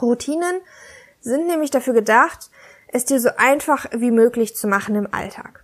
Routinen 0.00 0.60
sind 1.20 1.46
nämlich 1.46 1.70
dafür 1.70 1.94
gedacht, 1.94 2.50
es 2.88 3.04
dir 3.04 3.20
so 3.20 3.30
einfach 3.36 3.86
wie 3.92 4.10
möglich 4.10 4.54
zu 4.54 4.68
machen 4.68 4.94
im 4.94 5.12
Alltag. 5.12 5.61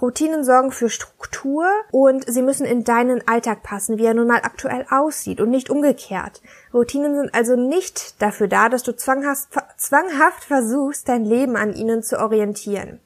Routinen 0.00 0.44
sorgen 0.44 0.72
für 0.72 0.90
Struktur 0.90 1.66
und 1.90 2.24
sie 2.30 2.42
müssen 2.42 2.66
in 2.66 2.84
deinen 2.84 3.26
Alltag 3.26 3.62
passen, 3.62 3.98
wie 3.98 4.04
er 4.04 4.14
nun 4.14 4.26
mal 4.26 4.40
aktuell 4.42 4.86
aussieht 4.90 5.40
und 5.40 5.50
nicht 5.50 5.70
umgekehrt. 5.70 6.42
Routinen 6.74 7.16
sind 7.16 7.34
also 7.34 7.56
nicht 7.56 8.20
dafür 8.20 8.48
da, 8.48 8.68
dass 8.68 8.82
du 8.82 8.94
zwanghaft, 8.94 9.48
zwanghaft 9.78 10.44
versuchst, 10.44 11.08
dein 11.08 11.24
Leben 11.24 11.56
an 11.56 11.72
ihnen 11.74 12.02
zu 12.02 12.18
orientieren. 12.18 13.00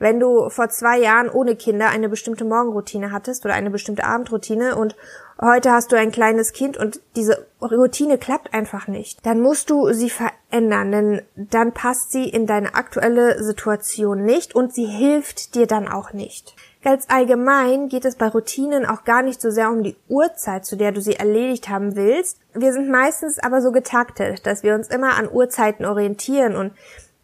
Wenn 0.00 0.18
du 0.18 0.48
vor 0.48 0.70
zwei 0.70 0.98
Jahren 0.98 1.28
ohne 1.28 1.56
Kinder 1.56 1.90
eine 1.90 2.08
bestimmte 2.08 2.46
Morgenroutine 2.46 3.12
hattest 3.12 3.44
oder 3.44 3.52
eine 3.52 3.68
bestimmte 3.68 4.04
Abendroutine 4.04 4.74
und 4.74 4.96
heute 5.38 5.72
hast 5.72 5.92
du 5.92 5.96
ein 5.96 6.10
kleines 6.10 6.54
Kind 6.54 6.78
und 6.78 7.00
diese 7.16 7.46
Routine 7.60 8.16
klappt 8.16 8.54
einfach 8.54 8.88
nicht, 8.88 9.24
dann 9.26 9.42
musst 9.42 9.68
du 9.68 9.92
sie 9.92 10.08
verändern, 10.08 10.90
denn 10.90 11.22
dann 11.36 11.72
passt 11.72 12.12
sie 12.12 12.26
in 12.26 12.46
deine 12.46 12.74
aktuelle 12.74 13.44
Situation 13.44 14.24
nicht 14.24 14.54
und 14.54 14.72
sie 14.72 14.86
hilft 14.86 15.54
dir 15.54 15.66
dann 15.66 15.86
auch 15.86 16.14
nicht. 16.14 16.56
Ganz 16.82 17.04
allgemein 17.10 17.90
geht 17.90 18.06
es 18.06 18.16
bei 18.16 18.28
Routinen 18.28 18.86
auch 18.86 19.04
gar 19.04 19.20
nicht 19.20 19.42
so 19.42 19.50
sehr 19.50 19.70
um 19.70 19.82
die 19.82 19.96
Uhrzeit, 20.08 20.64
zu 20.64 20.76
der 20.76 20.92
du 20.92 21.02
sie 21.02 21.16
erledigt 21.16 21.68
haben 21.68 21.94
willst. 21.94 22.38
Wir 22.54 22.72
sind 22.72 22.88
meistens 22.88 23.38
aber 23.38 23.60
so 23.60 23.70
getaktet, 23.70 24.46
dass 24.46 24.62
wir 24.62 24.74
uns 24.74 24.88
immer 24.88 25.18
an 25.18 25.30
Uhrzeiten 25.30 25.84
orientieren 25.84 26.56
und 26.56 26.72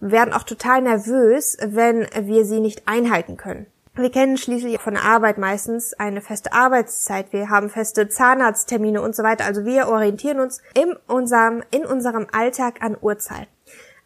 werden 0.01 0.35
auch 0.35 0.43
total 0.43 0.83
nervös, 0.83 1.57
wenn 1.65 2.07
wir 2.21 2.45
sie 2.45 2.61
nicht 2.61 2.87
einhalten 2.87 3.37
können. 3.37 3.67
Wir 3.95 4.11
kennen 4.11 4.37
schließlich 4.37 4.79
von 4.79 4.93
der 4.93 5.05
Arbeit 5.05 5.39
meistens 5.39 5.95
eine 5.95 6.21
feste 6.21 6.53
Arbeitszeit. 6.53 7.33
Wir 7.33 7.49
haben 7.49 7.71
feste 7.71 8.09
Zahnarzttermine 8.11 9.01
und 9.01 9.17
so 9.17 9.23
weiter. 9.23 9.47
Also 9.47 9.65
wir 9.65 9.89
orientieren 9.89 10.39
uns 10.39 10.61
in 10.75 10.95
unserem, 11.07 11.63
in 11.71 11.87
unserem 11.87 12.27
Alltag 12.31 12.83
an 12.83 12.99
Uhrzeiten. 13.01 13.47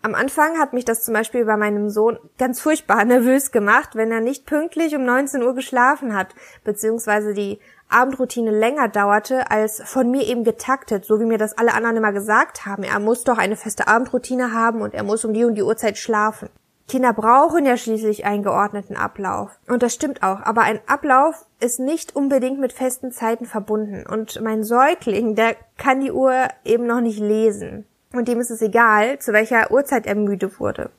Am 0.03 0.15
Anfang 0.15 0.59
hat 0.59 0.73
mich 0.73 0.85
das 0.85 1.05
zum 1.05 1.13
Beispiel 1.13 1.45
bei 1.45 1.57
meinem 1.57 1.91
Sohn 1.91 2.19
ganz 2.39 2.61
furchtbar 2.61 3.05
nervös 3.05 3.51
gemacht, 3.51 3.91
wenn 3.95 4.13
er 4.13 4.21
nicht 4.21 4.47
pünktlich 4.47 4.95
um 4.95 5.05
19 5.05 5.43
Uhr 5.43 5.55
geschlafen 5.55 6.17
hat, 6.17 6.37
beziehungsweise 6.63 7.35
die 7.35 7.59
Abendroutine 7.91 8.51
länger 8.51 8.89
dauerte 8.89 9.51
als 9.51 9.83
von 9.85 10.11
mir 10.11 10.27
eben 10.27 10.45
getaktet, 10.45 11.05
so 11.05 11.21
wie 11.21 11.25
mir 11.25 11.39
das 11.39 11.57
alle 11.59 11.75
anderen 11.75 11.97
immer 11.97 12.13
gesagt 12.13 12.67
haben. 12.67 12.83
Er 12.83 12.99
muss 13.01 13.25
doch 13.25 13.39
eine 13.39 13.57
feste 13.57 13.89
Abendroutine 13.89 14.53
haben 14.53 14.83
und 14.83 14.95
er 14.95 15.03
muss 15.03 15.25
um 15.25 15.35
die 15.35 15.45
und 15.45 15.55
die 15.55 15.63
Uhrzeit 15.63 15.99
schlafen. 15.99 16.49
Kinder 16.91 17.13
brauchen 17.13 17.67
ja 17.67 17.77
schließlich 17.77 18.25
einen 18.25 18.43
geordneten 18.43 18.97
Ablauf. 18.97 19.61
Und 19.69 19.85
das 19.85 19.95
stimmt 19.95 20.25
auch. 20.25 20.41
Aber 20.43 20.63
ein 20.63 20.81
Ablauf 20.89 21.47
ist 21.61 21.79
nicht 21.79 22.17
unbedingt 22.17 22.59
mit 22.59 22.73
festen 22.73 23.13
Zeiten 23.13 23.47
verbunden. 23.47 24.05
Und 24.07 24.41
mein 24.43 24.65
Säugling, 24.65 25.37
der 25.37 25.55
kann 25.79 26.01
die 26.01 26.11
Uhr 26.11 26.49
eben 26.65 26.87
noch 26.87 27.01
nicht 27.01 27.21
lesen. 27.21 27.87
Und 28.13 28.27
dem 28.27 28.41
ist 28.41 28.51
es 28.51 28.61
egal, 28.61 29.21
zu 29.21 29.33
welcher 29.33 29.71
Uhrzeit 29.71 30.05
er 30.05 30.17
müde 30.17 30.59
wurde. 30.59 30.91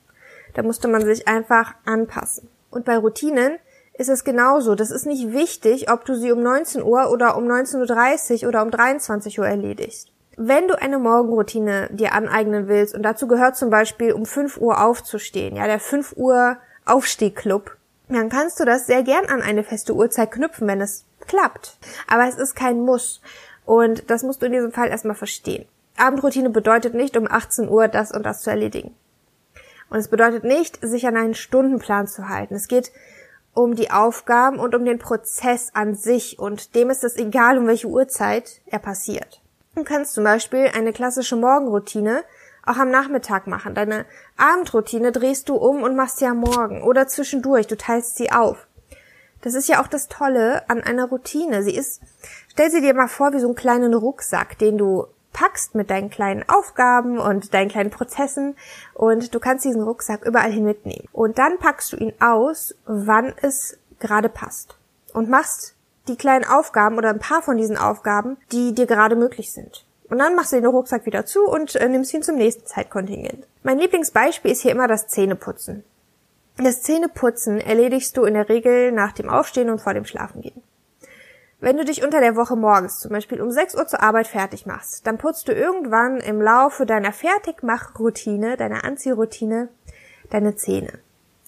Da 0.54 0.62
musste 0.62 0.88
man 0.88 1.04
sich 1.04 1.28
einfach 1.28 1.74
anpassen. 1.84 2.48
Und 2.70 2.86
bei 2.86 2.96
Routinen 2.96 3.58
ist 4.02 4.08
es 4.08 4.24
genauso. 4.24 4.74
Das 4.74 4.90
ist 4.90 5.06
nicht 5.06 5.32
wichtig, 5.32 5.90
ob 5.90 6.04
du 6.04 6.14
sie 6.14 6.32
um 6.32 6.42
19 6.42 6.82
Uhr 6.82 7.10
oder 7.10 7.36
um 7.36 7.44
19.30 7.44 8.42
Uhr 8.42 8.48
oder 8.48 8.62
um 8.62 8.70
23 8.70 9.38
Uhr 9.38 9.46
erledigst. 9.46 10.12
Wenn 10.36 10.66
du 10.66 10.80
eine 10.80 10.98
Morgenroutine 10.98 11.88
dir 11.92 12.12
aneignen 12.12 12.68
willst, 12.68 12.94
und 12.94 13.02
dazu 13.02 13.28
gehört 13.28 13.56
zum 13.56 13.70
Beispiel 13.70 14.12
um 14.12 14.26
5 14.26 14.58
Uhr 14.58 14.82
aufzustehen, 14.82 15.56
ja, 15.56 15.66
der 15.66 15.78
5 15.78 16.14
Uhr 16.16 16.56
Aufstehclub, 16.84 17.76
dann 18.08 18.28
kannst 18.28 18.58
du 18.58 18.64
das 18.64 18.86
sehr 18.86 19.02
gern 19.02 19.26
an 19.26 19.40
eine 19.40 19.62
feste 19.62 19.94
Uhrzeit 19.94 20.32
knüpfen, 20.32 20.66
wenn 20.66 20.80
es 20.80 21.04
klappt. 21.26 21.78
Aber 22.08 22.28
es 22.28 22.36
ist 22.36 22.56
kein 22.56 22.80
Muss. 22.80 23.20
Und 23.64 24.10
das 24.10 24.22
musst 24.22 24.42
du 24.42 24.46
in 24.46 24.52
diesem 24.52 24.72
Fall 24.72 24.88
erstmal 24.88 25.14
verstehen. 25.14 25.66
Abendroutine 25.96 26.50
bedeutet 26.50 26.94
nicht, 26.94 27.16
um 27.16 27.30
18 27.30 27.68
Uhr 27.68 27.86
das 27.88 28.10
und 28.10 28.24
das 28.24 28.42
zu 28.42 28.50
erledigen. 28.50 28.94
Und 29.88 29.98
es 29.98 30.08
bedeutet 30.08 30.42
nicht, 30.42 30.78
sich 30.82 31.06
an 31.06 31.16
einen 31.16 31.34
Stundenplan 31.34 32.06
zu 32.08 32.28
halten. 32.28 32.54
Es 32.54 32.66
geht 32.66 32.90
um 33.54 33.74
die 33.74 33.90
Aufgaben 33.90 34.58
und 34.58 34.74
um 34.74 34.84
den 34.84 34.98
Prozess 34.98 35.70
an 35.74 35.94
sich 35.94 36.38
und 36.38 36.74
dem 36.74 36.90
ist 36.90 37.04
es 37.04 37.16
egal, 37.16 37.58
um 37.58 37.66
welche 37.66 37.88
Uhrzeit 37.88 38.60
er 38.66 38.78
passiert. 38.78 39.40
Du 39.74 39.84
kannst 39.84 40.14
zum 40.14 40.24
Beispiel 40.24 40.70
eine 40.74 40.92
klassische 40.92 41.36
Morgenroutine 41.36 42.24
auch 42.64 42.76
am 42.76 42.90
Nachmittag 42.90 43.46
machen. 43.46 43.74
Deine 43.74 44.06
Abendroutine 44.36 45.12
drehst 45.12 45.48
du 45.48 45.56
um 45.56 45.82
und 45.82 45.96
machst 45.96 46.18
sie 46.18 46.26
am 46.26 46.38
Morgen 46.38 46.82
oder 46.82 47.06
zwischendurch. 47.08 47.66
Du 47.66 47.76
teilst 47.76 48.16
sie 48.16 48.30
auf. 48.30 48.68
Das 49.40 49.54
ist 49.54 49.68
ja 49.68 49.82
auch 49.82 49.88
das 49.88 50.08
Tolle 50.08 50.68
an 50.70 50.82
einer 50.82 51.06
Routine. 51.06 51.62
Sie 51.64 51.74
ist, 51.74 52.00
stell 52.48 52.70
sie 52.70 52.80
dir 52.80 52.94
mal 52.94 53.08
vor 53.08 53.32
wie 53.32 53.40
so 53.40 53.48
einen 53.48 53.56
kleinen 53.56 53.92
Rucksack, 53.92 54.58
den 54.58 54.78
du 54.78 55.06
packst 55.32 55.74
mit 55.74 55.90
deinen 55.90 56.10
kleinen 56.10 56.48
Aufgaben 56.48 57.18
und 57.18 57.54
deinen 57.54 57.70
kleinen 57.70 57.90
Prozessen 57.90 58.56
und 58.94 59.34
du 59.34 59.40
kannst 59.40 59.64
diesen 59.64 59.82
Rucksack 59.82 60.24
überall 60.24 60.52
hin 60.52 60.64
mitnehmen. 60.64 61.08
Und 61.12 61.38
dann 61.38 61.58
packst 61.58 61.92
du 61.92 61.96
ihn 61.96 62.12
aus, 62.20 62.74
wann 62.86 63.32
es 63.40 63.78
gerade 63.98 64.28
passt. 64.28 64.76
Und 65.12 65.28
machst 65.28 65.74
die 66.08 66.16
kleinen 66.16 66.44
Aufgaben 66.44 66.98
oder 66.98 67.10
ein 67.10 67.18
paar 67.18 67.42
von 67.42 67.56
diesen 67.56 67.76
Aufgaben, 67.76 68.36
die 68.50 68.74
dir 68.74 68.86
gerade 68.86 69.16
möglich 69.16 69.52
sind. 69.52 69.84
Und 70.08 70.18
dann 70.18 70.34
machst 70.34 70.52
du 70.52 70.56
den 70.56 70.66
Rucksack 70.66 71.06
wieder 71.06 71.24
zu 71.24 71.44
und 71.44 71.74
äh, 71.76 71.88
nimmst 71.88 72.12
ihn 72.12 72.22
zum 72.22 72.36
nächsten 72.36 72.66
Zeitkontingent. 72.66 73.46
Mein 73.62 73.78
Lieblingsbeispiel 73.78 74.50
ist 74.50 74.60
hier 74.60 74.72
immer 74.72 74.88
das 74.88 75.08
Zähneputzen. 75.08 75.84
Das 76.58 76.82
Zähneputzen 76.82 77.60
erledigst 77.60 78.16
du 78.16 78.24
in 78.24 78.34
der 78.34 78.48
Regel 78.48 78.92
nach 78.92 79.12
dem 79.12 79.30
Aufstehen 79.30 79.70
und 79.70 79.80
vor 79.80 79.94
dem 79.94 80.04
Schlafengehen. 80.04 80.62
Wenn 81.62 81.76
du 81.76 81.84
dich 81.84 82.02
unter 82.02 82.18
der 82.18 82.34
Woche 82.34 82.56
morgens 82.56 82.98
zum 82.98 83.12
Beispiel 83.12 83.40
um 83.40 83.52
6 83.52 83.76
Uhr 83.76 83.86
zur 83.86 84.02
Arbeit 84.02 84.26
fertig 84.26 84.66
machst, 84.66 85.06
dann 85.06 85.16
putzt 85.16 85.46
du 85.46 85.52
irgendwann 85.52 86.16
im 86.16 86.42
Laufe 86.42 86.86
deiner 86.86 87.12
Fertigmachroutine, 87.12 88.56
deiner 88.56 88.84
Anziehroutine, 88.84 89.68
deine 90.28 90.56
Zähne. 90.56 90.98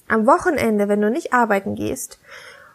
Am 0.06 0.24
Wochenende, 0.24 0.86
wenn 0.86 1.00
du 1.00 1.10
nicht 1.10 1.32
arbeiten 1.32 1.74
gehst 1.74 2.20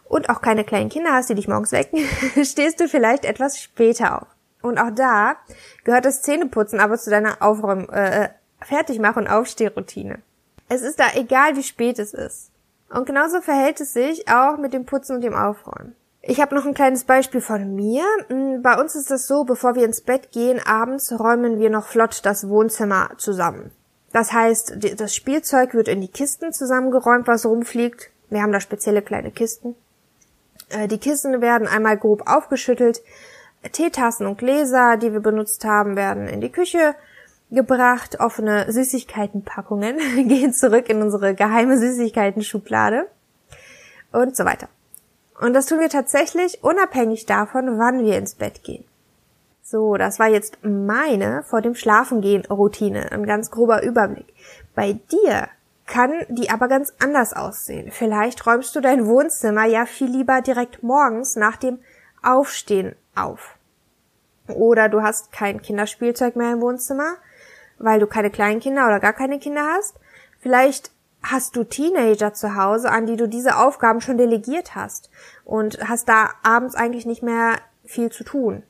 und 0.04 0.28
auch 0.28 0.42
keine 0.42 0.64
kleinen 0.64 0.90
Kinder 0.90 1.14
hast, 1.14 1.30
die 1.30 1.34
dich 1.34 1.48
morgens 1.48 1.72
wecken, 1.72 2.00
stehst 2.44 2.78
du 2.78 2.88
vielleicht 2.88 3.24
etwas 3.24 3.58
später 3.58 4.20
auf. 4.20 4.28
Und 4.60 4.76
auch 4.76 4.90
da 4.94 5.36
gehört 5.84 6.04
das 6.04 6.20
Zähneputzen 6.20 6.78
aber 6.78 6.98
zu 6.98 7.08
deiner 7.08 7.40
Aufräum 7.40 7.88
äh, 7.88 8.28
Fertigmach- 8.60 9.16
und 9.16 9.28
Aufstehroutine. 9.28 10.18
Es 10.68 10.82
ist 10.82 11.00
da 11.00 11.06
egal, 11.14 11.56
wie 11.56 11.62
spät 11.62 11.98
es 12.00 12.12
ist. 12.12 12.50
Und 12.90 13.06
genauso 13.06 13.40
verhält 13.40 13.80
es 13.80 13.94
sich 13.94 14.28
auch 14.28 14.58
mit 14.58 14.74
dem 14.74 14.84
Putzen 14.84 15.16
und 15.16 15.22
dem 15.22 15.34
Aufräumen. 15.34 15.96
Ich 16.22 16.40
habe 16.40 16.54
noch 16.54 16.66
ein 16.66 16.74
kleines 16.74 17.04
Beispiel 17.04 17.40
von 17.40 17.74
mir. 17.74 18.04
Hm, 18.28 18.62
bei 18.62 18.78
uns 18.78 18.94
ist 18.94 19.10
es 19.10 19.26
so, 19.26 19.44
bevor 19.44 19.74
wir 19.74 19.84
ins 19.84 20.02
Bett 20.02 20.32
gehen, 20.32 20.60
abends 20.64 21.18
räumen 21.18 21.58
wir 21.58 21.70
noch 21.70 21.86
flott 21.86 22.20
das 22.24 22.48
Wohnzimmer 22.48 23.10
zusammen. 23.16 23.70
Das 24.12 24.32
heißt, 24.32 24.78
das 24.98 25.14
Spielzeug 25.14 25.72
wird 25.72 25.88
in 25.88 26.00
die 26.00 26.08
Kisten 26.08 26.52
zusammengeräumt, 26.52 27.26
was 27.26 27.46
rumfliegt. 27.46 28.10
Wir 28.28 28.42
haben 28.42 28.52
da 28.52 28.60
spezielle 28.60 29.02
kleine 29.02 29.30
Kisten. 29.30 29.76
Äh, 30.68 30.88
die 30.88 30.98
Kissen 30.98 31.40
werden 31.40 31.66
einmal 31.66 31.96
grob 31.96 32.28
aufgeschüttelt. 32.28 33.02
Teetassen 33.72 34.26
und 34.26 34.38
Gläser, 34.38 34.96
die 34.96 35.12
wir 35.12 35.20
benutzt 35.20 35.64
haben, 35.64 35.96
werden 35.96 36.28
in 36.28 36.40
die 36.40 36.50
Küche 36.50 36.94
gebracht. 37.50 38.20
Offene 38.20 38.70
Süßigkeitenpackungen 38.70 39.98
gehen 40.28 40.52
zurück 40.52 40.88
in 40.88 41.02
unsere 41.02 41.34
geheime 41.34 41.78
Süßigkeiten-Schublade 41.78 43.06
und 44.12 44.36
so 44.36 44.44
weiter. 44.44 44.68
Und 45.40 45.54
das 45.54 45.66
tun 45.66 45.80
wir 45.80 45.88
tatsächlich 45.88 46.62
unabhängig 46.62 47.24
davon, 47.24 47.78
wann 47.78 48.04
wir 48.04 48.18
ins 48.18 48.34
Bett 48.34 48.62
gehen. 48.62 48.84
So, 49.62 49.96
das 49.96 50.18
war 50.18 50.28
jetzt 50.28 50.58
meine 50.62 51.44
vor 51.44 51.62
dem 51.62 51.74
Schlafengehen 51.74 52.44
Routine, 52.46 53.10
ein 53.12 53.24
ganz 53.24 53.50
grober 53.50 53.82
Überblick. 53.82 54.34
Bei 54.74 54.92
dir 54.92 55.48
kann 55.86 56.12
die 56.28 56.50
aber 56.50 56.68
ganz 56.68 56.92
anders 57.00 57.32
aussehen. 57.32 57.90
Vielleicht 57.90 58.46
räumst 58.46 58.76
du 58.76 58.80
dein 58.80 59.06
Wohnzimmer 59.06 59.64
ja 59.64 59.86
viel 59.86 60.08
lieber 60.08 60.40
direkt 60.40 60.82
morgens 60.82 61.36
nach 61.36 61.56
dem 61.56 61.78
Aufstehen 62.22 62.94
auf. 63.14 63.56
Oder 64.48 64.88
du 64.88 65.02
hast 65.02 65.32
kein 65.32 65.62
Kinderspielzeug 65.62 66.36
mehr 66.36 66.52
im 66.52 66.60
Wohnzimmer, 66.60 67.14
weil 67.78 67.98
du 67.98 68.06
keine 68.06 68.30
kleinen 68.30 68.60
Kinder 68.60 68.86
oder 68.86 69.00
gar 69.00 69.14
keine 69.14 69.38
Kinder 69.38 69.64
hast. 69.74 69.94
Vielleicht 70.38 70.90
hast 71.22 71.56
du 71.56 71.64
Teenager 71.64 72.32
zu 72.32 72.56
Hause, 72.56 72.90
an 72.90 73.06
die 73.06 73.16
du 73.16 73.28
diese 73.28 73.56
Aufgaben 73.56 74.00
schon 74.00 74.18
delegiert 74.18 74.74
hast 74.74 75.10
und 75.44 75.78
hast 75.88 76.08
da 76.08 76.30
abends 76.42 76.74
eigentlich 76.74 77.06
nicht 77.06 77.22
mehr 77.22 77.56
viel 77.84 78.10
zu 78.10 78.24
tun. 78.24 78.62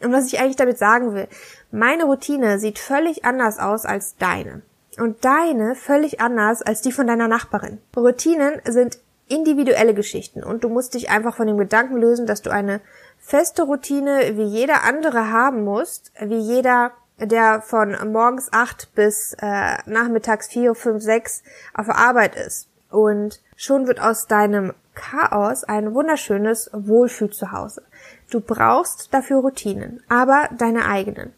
Und 0.00 0.12
was 0.12 0.26
ich 0.26 0.40
eigentlich 0.40 0.56
damit 0.56 0.78
sagen 0.78 1.14
will, 1.14 1.28
meine 1.70 2.04
Routine 2.04 2.58
sieht 2.58 2.78
völlig 2.78 3.24
anders 3.24 3.58
aus 3.58 3.86
als 3.86 4.16
deine. 4.16 4.62
Und 4.98 5.24
deine 5.24 5.74
völlig 5.74 6.20
anders 6.20 6.60
als 6.60 6.82
die 6.82 6.92
von 6.92 7.06
deiner 7.06 7.28
Nachbarin. 7.28 7.78
Routinen 7.96 8.60
sind 8.64 8.98
individuelle 9.28 9.94
Geschichten 9.94 10.44
und 10.44 10.64
du 10.64 10.68
musst 10.68 10.94
dich 10.94 11.08
einfach 11.08 11.36
von 11.36 11.46
dem 11.46 11.56
Gedanken 11.56 11.96
lösen, 11.96 12.26
dass 12.26 12.42
du 12.42 12.50
eine 12.50 12.80
feste 13.18 13.62
Routine 13.62 14.36
wie 14.36 14.44
jeder 14.44 14.82
andere 14.82 15.30
haben 15.30 15.64
musst, 15.64 16.12
wie 16.20 16.38
jeder 16.38 16.92
der 17.18 17.62
von 17.62 17.96
morgens 18.10 18.52
acht 18.52 18.94
bis 18.94 19.34
äh, 19.40 19.76
nachmittags 19.86 20.48
vier, 20.48 20.74
fünf, 20.74 21.02
sechs 21.02 21.42
auf 21.74 21.86
der 21.86 21.98
Arbeit 21.98 22.36
ist. 22.36 22.68
Und 22.90 23.40
schon 23.56 23.86
wird 23.86 24.00
aus 24.00 24.26
deinem 24.26 24.74
Chaos 24.94 25.64
ein 25.64 25.94
wunderschönes 25.94 26.70
Wohlfühlzuhause. 26.72 27.82
Du 28.30 28.40
brauchst 28.40 29.12
dafür 29.14 29.38
Routinen, 29.38 30.02
aber 30.08 30.48
deine 30.56 30.86
eigenen. 30.86 31.32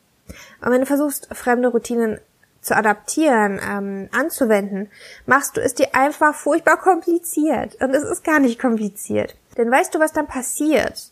Und 0.61 0.71
wenn 0.71 0.81
du 0.81 0.87
versuchst, 0.87 1.29
fremde 1.33 1.69
Routinen 1.69 2.19
zu 2.61 2.75
adaptieren, 2.77 3.61
ähm, 3.63 4.09
anzuwenden, 4.13 4.91
machst 5.27 5.57
du 5.57 5.61
es 5.61 5.75
dir 5.75 5.95
einfach 5.95 6.35
furchtbar 6.35 6.79
kompliziert. 6.79 7.77
Und 7.81 7.95
es 7.95 8.03
ist 8.03 8.25
gar 8.25 8.41
nicht 8.41 8.59
kompliziert. 8.59 9.37
Denn 9.57 9.71
weißt 9.71 9.95
du, 9.95 10.01
was 10.01 10.13
dann 10.13 10.27
passiert? 10.27 11.11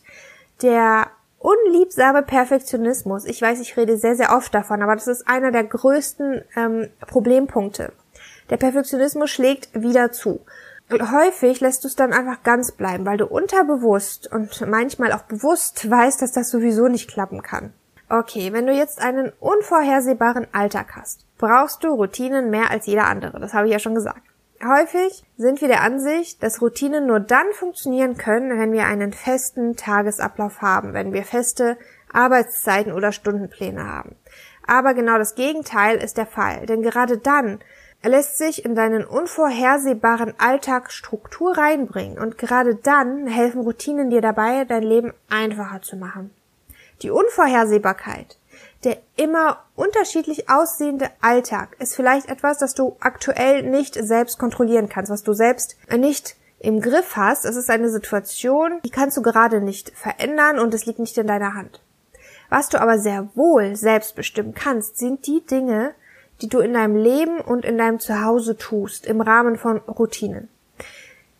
Der 0.61 1.07
unliebsame 1.43 2.23
Perfektionismus, 2.23 3.25
ich 3.25 3.41
weiß, 3.41 3.59
ich 3.59 3.75
rede 3.75 3.97
sehr, 3.97 4.15
sehr 4.15 4.35
oft 4.35 4.55
davon, 4.55 4.81
aber 4.81 4.95
das 4.95 5.07
ist 5.07 5.27
einer 5.27 5.51
der 5.51 5.65
größten 5.65 6.43
ähm, 6.55 6.89
Problempunkte. 7.05 7.91
Der 8.49 8.57
Perfektionismus 8.57 9.29
schlägt 9.29 9.69
wieder 9.79 10.11
zu. 10.11 10.39
Häufig 10.91 11.59
lässt 11.59 11.83
du 11.83 11.87
es 11.87 11.95
dann 11.95 12.13
einfach 12.13 12.43
ganz 12.43 12.71
bleiben, 12.71 13.05
weil 13.05 13.17
du 13.17 13.25
unterbewusst 13.25 14.31
und 14.31 14.65
manchmal 14.67 15.11
auch 15.11 15.23
bewusst 15.23 15.89
weißt, 15.89 16.21
dass 16.21 16.31
das 16.31 16.49
sowieso 16.49 16.87
nicht 16.87 17.09
klappen 17.09 17.41
kann. 17.41 17.73
Okay, 18.09 18.53
wenn 18.53 18.67
du 18.67 18.73
jetzt 18.73 19.01
einen 19.01 19.31
unvorhersehbaren 19.39 20.47
Alltag 20.51 20.95
hast, 20.95 21.25
brauchst 21.37 21.83
du 21.83 21.89
Routinen 21.89 22.51
mehr 22.51 22.69
als 22.69 22.85
jeder 22.85 23.05
andere. 23.05 23.39
Das 23.39 23.53
habe 23.53 23.67
ich 23.67 23.73
ja 23.73 23.79
schon 23.79 23.95
gesagt. 23.95 24.21
Häufig 24.65 25.23
sind 25.35 25.59
wir 25.59 25.67
der 25.67 25.81
Ansicht, 25.81 26.41
dass 26.41 26.61
Routinen 26.61 27.05
nur 27.05 27.19
dann 27.19 27.47
funktionieren 27.53 28.15
können, 28.17 28.57
wenn 28.57 28.71
wir 28.71 28.85
einen 28.85 29.11
festen 29.11 29.75
Tagesablauf 29.75 30.61
haben, 30.61 30.93
wenn 30.93 31.11
wir 31.11 31.23
feste 31.23 31.77
Arbeitszeiten 32.13 32.93
oder 32.93 33.11
Stundenpläne 33.11 33.85
haben. 33.85 34.15
Aber 34.65 34.93
genau 34.93 35.17
das 35.17 35.35
Gegenteil 35.35 35.97
ist 35.97 36.17
der 36.17 36.27
Fall, 36.27 36.65
denn 36.65 36.81
gerade 36.81 37.17
dann 37.17 37.59
lässt 38.03 38.37
sich 38.37 38.63
in 38.63 38.75
deinen 38.75 39.03
unvorhersehbaren 39.03 40.33
Alltag 40.37 40.91
Struktur 40.91 41.57
reinbringen 41.57 42.17
und 42.17 42.37
gerade 42.37 42.75
dann 42.75 43.27
helfen 43.27 43.61
Routinen 43.61 44.09
dir 44.09 44.21
dabei, 44.21 44.63
dein 44.65 44.83
Leben 44.83 45.13
einfacher 45.29 45.81
zu 45.81 45.97
machen. 45.97 46.31
Die 47.01 47.09
Unvorhersehbarkeit 47.09 48.37
der 48.83 48.97
immer 49.15 49.63
unterschiedlich 49.75 50.49
aussehende 50.49 51.09
Alltag 51.21 51.75
ist 51.79 51.95
vielleicht 51.95 52.29
etwas, 52.29 52.57
das 52.57 52.73
du 52.73 52.97
aktuell 52.99 53.63
nicht 53.63 53.95
selbst 53.95 54.37
kontrollieren 54.37 54.89
kannst, 54.89 55.11
was 55.11 55.23
du 55.23 55.33
selbst 55.33 55.77
nicht 55.95 56.35
im 56.59 56.81
Griff 56.81 57.15
hast. 57.15 57.45
Es 57.45 57.55
ist 57.55 57.69
eine 57.69 57.89
Situation, 57.89 58.79
die 58.85 58.89
kannst 58.89 59.17
du 59.17 59.21
gerade 59.21 59.61
nicht 59.61 59.91
verändern 59.95 60.59
und 60.59 60.73
es 60.73 60.85
liegt 60.85 60.99
nicht 60.99 61.17
in 61.17 61.27
deiner 61.27 61.53
Hand. 61.53 61.81
Was 62.49 62.69
du 62.69 62.79
aber 62.79 62.99
sehr 62.99 63.29
wohl 63.35 63.75
selbst 63.75 64.15
bestimmen 64.15 64.53
kannst, 64.53 64.97
sind 64.97 65.25
die 65.27 65.45
Dinge, 65.45 65.93
die 66.41 66.49
du 66.49 66.59
in 66.59 66.73
deinem 66.73 66.95
Leben 66.95 67.39
und 67.39 67.65
in 67.65 67.77
deinem 67.77 67.99
Zuhause 67.99 68.57
tust, 68.57 69.05
im 69.05 69.21
Rahmen 69.21 69.57
von 69.57 69.77
Routinen. 69.77 70.49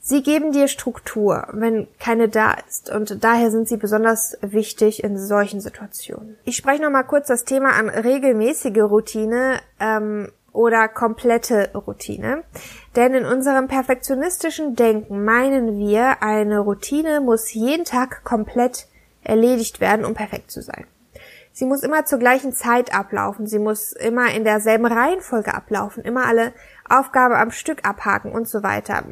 Sie 0.05 0.21
geben 0.21 0.51
dir 0.51 0.67
Struktur, 0.67 1.47
wenn 1.53 1.87
keine 1.97 2.27
da 2.27 2.57
ist, 2.67 2.89
und 2.89 3.23
daher 3.23 3.51
sind 3.51 3.69
sie 3.69 3.77
besonders 3.77 4.37
wichtig 4.41 5.01
in 5.01 5.17
solchen 5.17 5.61
Situationen. 5.61 6.35
Ich 6.43 6.57
spreche 6.57 6.83
noch 6.83 6.89
mal 6.89 7.03
kurz 7.03 7.27
das 7.27 7.45
Thema 7.45 7.71
an 7.71 7.87
regelmäßige 7.87 8.81
Routine 8.81 9.61
ähm, 9.79 10.29
oder 10.51 10.89
komplette 10.89 11.71
Routine, 11.73 12.43
denn 12.97 13.13
in 13.13 13.23
unserem 13.23 13.69
perfektionistischen 13.69 14.75
Denken 14.75 15.23
meinen 15.23 15.79
wir, 15.79 16.21
eine 16.21 16.59
Routine 16.59 17.21
muss 17.21 17.53
jeden 17.53 17.85
Tag 17.85 18.25
komplett 18.25 18.87
erledigt 19.23 19.79
werden, 19.79 20.03
um 20.03 20.15
perfekt 20.15 20.51
zu 20.51 20.61
sein. 20.61 20.85
Sie 21.53 21.63
muss 21.63 21.81
immer 21.81 22.03
zur 22.03 22.19
gleichen 22.19 22.51
Zeit 22.51 22.93
ablaufen, 22.93 23.47
sie 23.47 23.59
muss 23.59 23.93
immer 23.93 24.33
in 24.33 24.43
derselben 24.43 24.85
Reihenfolge 24.85 25.53
ablaufen, 25.53 26.03
immer 26.03 26.25
alle 26.25 26.51
Aufgabe 26.89 27.37
am 27.37 27.51
Stück 27.51 27.87
abhaken 27.87 28.33
und 28.33 28.49
so 28.49 28.63
weiter. 28.63 29.05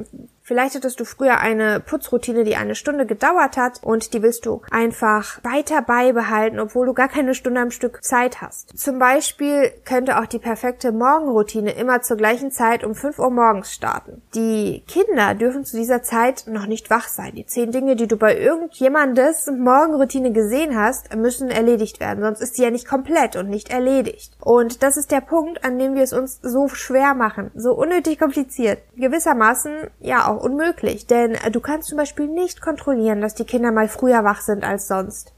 Vielleicht 0.43 0.75
hattest 0.75 1.00
du 1.00 1.05
früher 1.05 1.39
eine 1.39 1.79
Putzroutine, 1.79 2.43
die 2.43 2.55
eine 2.55 2.75
Stunde 2.75 3.05
gedauert 3.05 3.57
hat 3.57 3.83
und 3.83 4.13
die 4.13 4.21
willst 4.21 4.45
du 4.45 4.62
einfach 4.71 5.39
weiter 5.44 5.81
beibehalten, 5.81 6.59
obwohl 6.59 6.87
du 6.87 6.94
gar 6.94 7.07
keine 7.07 7.35
Stunde 7.35 7.61
am 7.61 7.72
Stück 7.72 8.03
Zeit 8.03 8.42
hast. 8.42 8.77
Zum 8.77 9.00
Beispiel 9.00 9.72
könnte 9.85 10.20
auch 10.20 10.25
die 10.25 10.39
perfekte 10.39 10.92
Morgenroutine 10.92 11.72
immer 11.72 12.01
zur 12.01 12.18
gleichen 12.18 12.51
Zeit 12.51 12.83
um 12.83 12.96
5 12.96 13.20
Uhr 13.20 13.29
morgens 13.29 13.72
starten. 13.72 14.22
Die 14.33 14.83
Kinder 14.87 15.35
dürfen 15.35 15.63
zu 15.63 15.77
dieser 15.77 16.01
Zeit 16.01 16.46
noch 16.48 16.65
nicht 16.65 16.89
wach 16.89 17.07
sein. 17.07 17.35
Die 17.35 17.46
zehn 17.46 17.72
Dinge, 17.72 17.96
die 17.96 18.07
du 18.07 18.18
bei 18.18 18.37
irgendjemandes 18.37 19.50
Morgenroutine 19.55 20.31
gesehen 20.31 20.77
hast, 20.77 21.15
müssen 21.15 21.50
erledigt 21.50 22.00
werden, 22.00 22.24
sonst 22.24 22.42
ist 22.42 22.55
sie 22.55 22.63
ja 22.63 22.72
nicht 22.72 22.87
komplett 22.87 23.35
und 23.35 23.50
nicht 23.50 23.70
erledigt. 23.70 24.33
Und 24.39 24.83
das 24.83 24.98
ist 24.98 25.11
der 25.11 25.22
Punkt, 25.22 25.63
an 25.63 25.77
dem 25.77 25.96
wir 25.96 26.03
es 26.03 26.13
uns 26.13 26.39
so 26.42 26.68
schwer 26.68 27.13
machen, 27.13 27.51
so 27.55 27.74
unnötig 27.74 28.20
kompliziert. 28.20 28.79
Gewissermaßen 28.96 29.89
ja 30.00 30.27
auch 30.27 30.40
unmöglich, 30.41 31.07
denn 31.07 31.37
du 31.51 31.59
kannst 31.59 31.89
zum 31.89 31.97
Beispiel 31.97 32.27
nicht 32.27 32.61
kontrollieren, 32.61 33.21
dass 33.21 33.35
die 33.35 33.45
Kinder 33.45 33.71
mal 33.71 33.87
früher 33.87 34.23
wach 34.23 34.41
sind 34.41 34.63
als 34.63 34.87
sonst. 34.87 35.33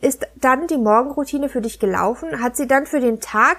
Ist 0.00 0.28
dann 0.36 0.66
die 0.68 0.78
Morgenroutine 0.78 1.48
für 1.48 1.60
dich 1.60 1.80
gelaufen? 1.80 2.40
Hat 2.40 2.56
sie 2.56 2.68
dann 2.68 2.86
für 2.86 3.00
den 3.00 3.20
Tag 3.20 3.58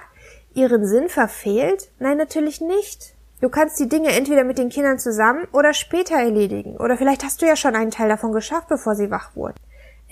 ihren 0.54 0.86
Sinn 0.86 1.08
verfehlt? 1.08 1.90
Nein, 1.98 2.16
natürlich 2.16 2.60
nicht. 2.60 3.14
Du 3.40 3.48
kannst 3.48 3.78
die 3.78 3.88
Dinge 3.88 4.08
entweder 4.08 4.44
mit 4.44 4.58
den 4.58 4.68
Kindern 4.68 4.98
zusammen 4.98 5.46
oder 5.52 5.72
später 5.72 6.16
erledigen. 6.16 6.76
Oder 6.76 6.96
vielleicht 6.96 7.24
hast 7.24 7.40
du 7.40 7.46
ja 7.46 7.56
schon 7.56 7.74
einen 7.74 7.90
Teil 7.90 8.08
davon 8.08 8.32
geschafft, 8.32 8.68
bevor 8.68 8.94
sie 8.94 9.10
wach 9.10 9.34
wurden. 9.34 9.56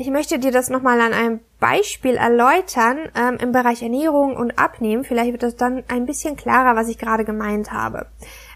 Ich 0.01 0.11
möchte 0.11 0.39
dir 0.39 0.53
das 0.53 0.71
nochmal 0.71 1.01
an 1.01 1.13
einem 1.13 1.41
Beispiel 1.59 2.15
erläutern 2.15 3.11
ähm, 3.17 3.37
im 3.41 3.51
Bereich 3.51 3.83
Ernährung 3.83 4.37
und 4.37 4.57
Abnehmen. 4.57 5.03
Vielleicht 5.03 5.33
wird 5.33 5.43
das 5.43 5.57
dann 5.57 5.83
ein 5.89 6.07
bisschen 6.07 6.37
klarer, 6.37 6.77
was 6.77 6.89
ich 6.89 6.99
gerade 6.99 7.25
gemeint 7.25 7.73
habe. 7.73 8.07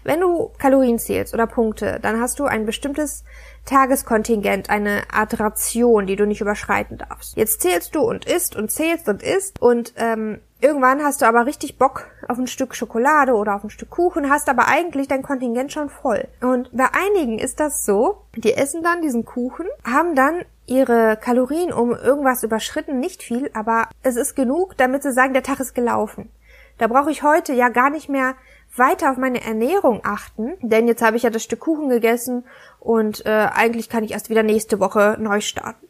Wenn 0.03 0.19
du 0.19 0.51
Kalorien 0.57 0.99
zählst 0.99 1.33
oder 1.33 1.47
Punkte, 1.47 1.99
dann 2.01 2.19
hast 2.19 2.39
du 2.39 2.45
ein 2.45 2.65
bestimmtes 2.65 3.23
Tageskontingent, 3.65 4.69
eine 4.69 5.03
Art 5.11 5.39
Ration, 5.39 6.05
die 6.05 6.15
du 6.15 6.25
nicht 6.25 6.41
überschreiten 6.41 6.97
darfst. 6.97 7.37
Jetzt 7.37 7.61
zählst 7.61 7.95
du 7.95 8.01
und 8.01 8.25
isst 8.25 8.55
und 8.55 8.71
zählst 8.71 9.07
und 9.07 9.23
isst 9.23 9.61
und 9.61 9.93
ähm, 9.97 10.41
irgendwann 10.59 11.03
hast 11.03 11.21
du 11.21 11.25
aber 11.25 11.45
richtig 11.45 11.77
Bock 11.77 12.07
auf 12.27 12.37
ein 12.37 12.47
Stück 12.47 12.75
Schokolade 12.75 13.33
oder 13.33 13.55
auf 13.55 13.63
ein 13.63 13.69
Stück 13.69 13.89
Kuchen, 13.89 14.29
hast 14.29 14.49
aber 14.49 14.67
eigentlich 14.67 15.07
dein 15.07 15.23
Kontingent 15.23 15.71
schon 15.71 15.89
voll. 15.89 16.27
Und 16.41 16.69
bei 16.71 16.87
einigen 16.93 17.39
ist 17.39 17.59
das 17.59 17.85
so, 17.85 18.23
die 18.35 18.53
essen 18.53 18.83
dann 18.83 19.01
diesen 19.01 19.25
Kuchen, 19.25 19.67
haben 19.85 20.15
dann 20.15 20.43
ihre 20.65 21.17
Kalorien 21.17 21.73
um 21.73 21.91
irgendwas 21.91 22.43
überschritten, 22.43 22.99
nicht 22.99 23.23
viel, 23.23 23.49
aber 23.53 23.89
es 24.01 24.15
ist 24.15 24.35
genug, 24.35 24.77
damit 24.77 25.03
sie 25.03 25.11
sagen, 25.11 25.33
der 25.33 25.43
Tag 25.43 25.59
ist 25.59 25.75
gelaufen. 25.75 26.29
Da 26.77 26.87
brauche 26.87 27.11
ich 27.11 27.23
heute 27.23 27.53
ja 27.53 27.69
gar 27.69 27.89
nicht 27.89 28.09
mehr 28.09 28.35
weiter 28.75 29.11
auf 29.11 29.17
meine 29.17 29.43
Ernährung 29.43 30.01
achten, 30.03 30.53
denn 30.61 30.87
jetzt 30.87 31.01
habe 31.01 31.17
ich 31.17 31.23
ja 31.23 31.29
das 31.29 31.43
Stück 31.43 31.59
Kuchen 31.59 31.89
gegessen 31.89 32.43
und 32.79 33.25
äh, 33.25 33.29
eigentlich 33.29 33.89
kann 33.89 34.03
ich 34.03 34.11
erst 34.11 34.29
wieder 34.29 34.43
nächste 34.43 34.79
Woche 34.79 35.17
neu 35.19 35.41
starten. 35.41 35.87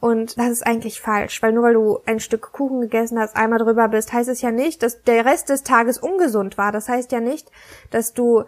Und 0.00 0.38
das 0.38 0.48
ist 0.48 0.66
eigentlich 0.66 1.00
falsch, 1.00 1.42
weil 1.42 1.52
nur 1.52 1.62
weil 1.62 1.74
du 1.74 1.98
ein 2.06 2.20
Stück 2.20 2.52
Kuchen 2.52 2.80
gegessen 2.80 3.18
hast, 3.18 3.36
einmal 3.36 3.58
drüber 3.58 3.88
bist, 3.88 4.12
heißt 4.12 4.30
es 4.30 4.40
ja 4.40 4.50
nicht, 4.50 4.82
dass 4.82 5.02
der 5.02 5.26
Rest 5.26 5.50
des 5.50 5.62
Tages 5.62 5.98
ungesund 5.98 6.56
war. 6.56 6.72
Das 6.72 6.88
heißt 6.88 7.12
ja 7.12 7.20
nicht, 7.20 7.50
dass 7.90 8.14
du 8.14 8.44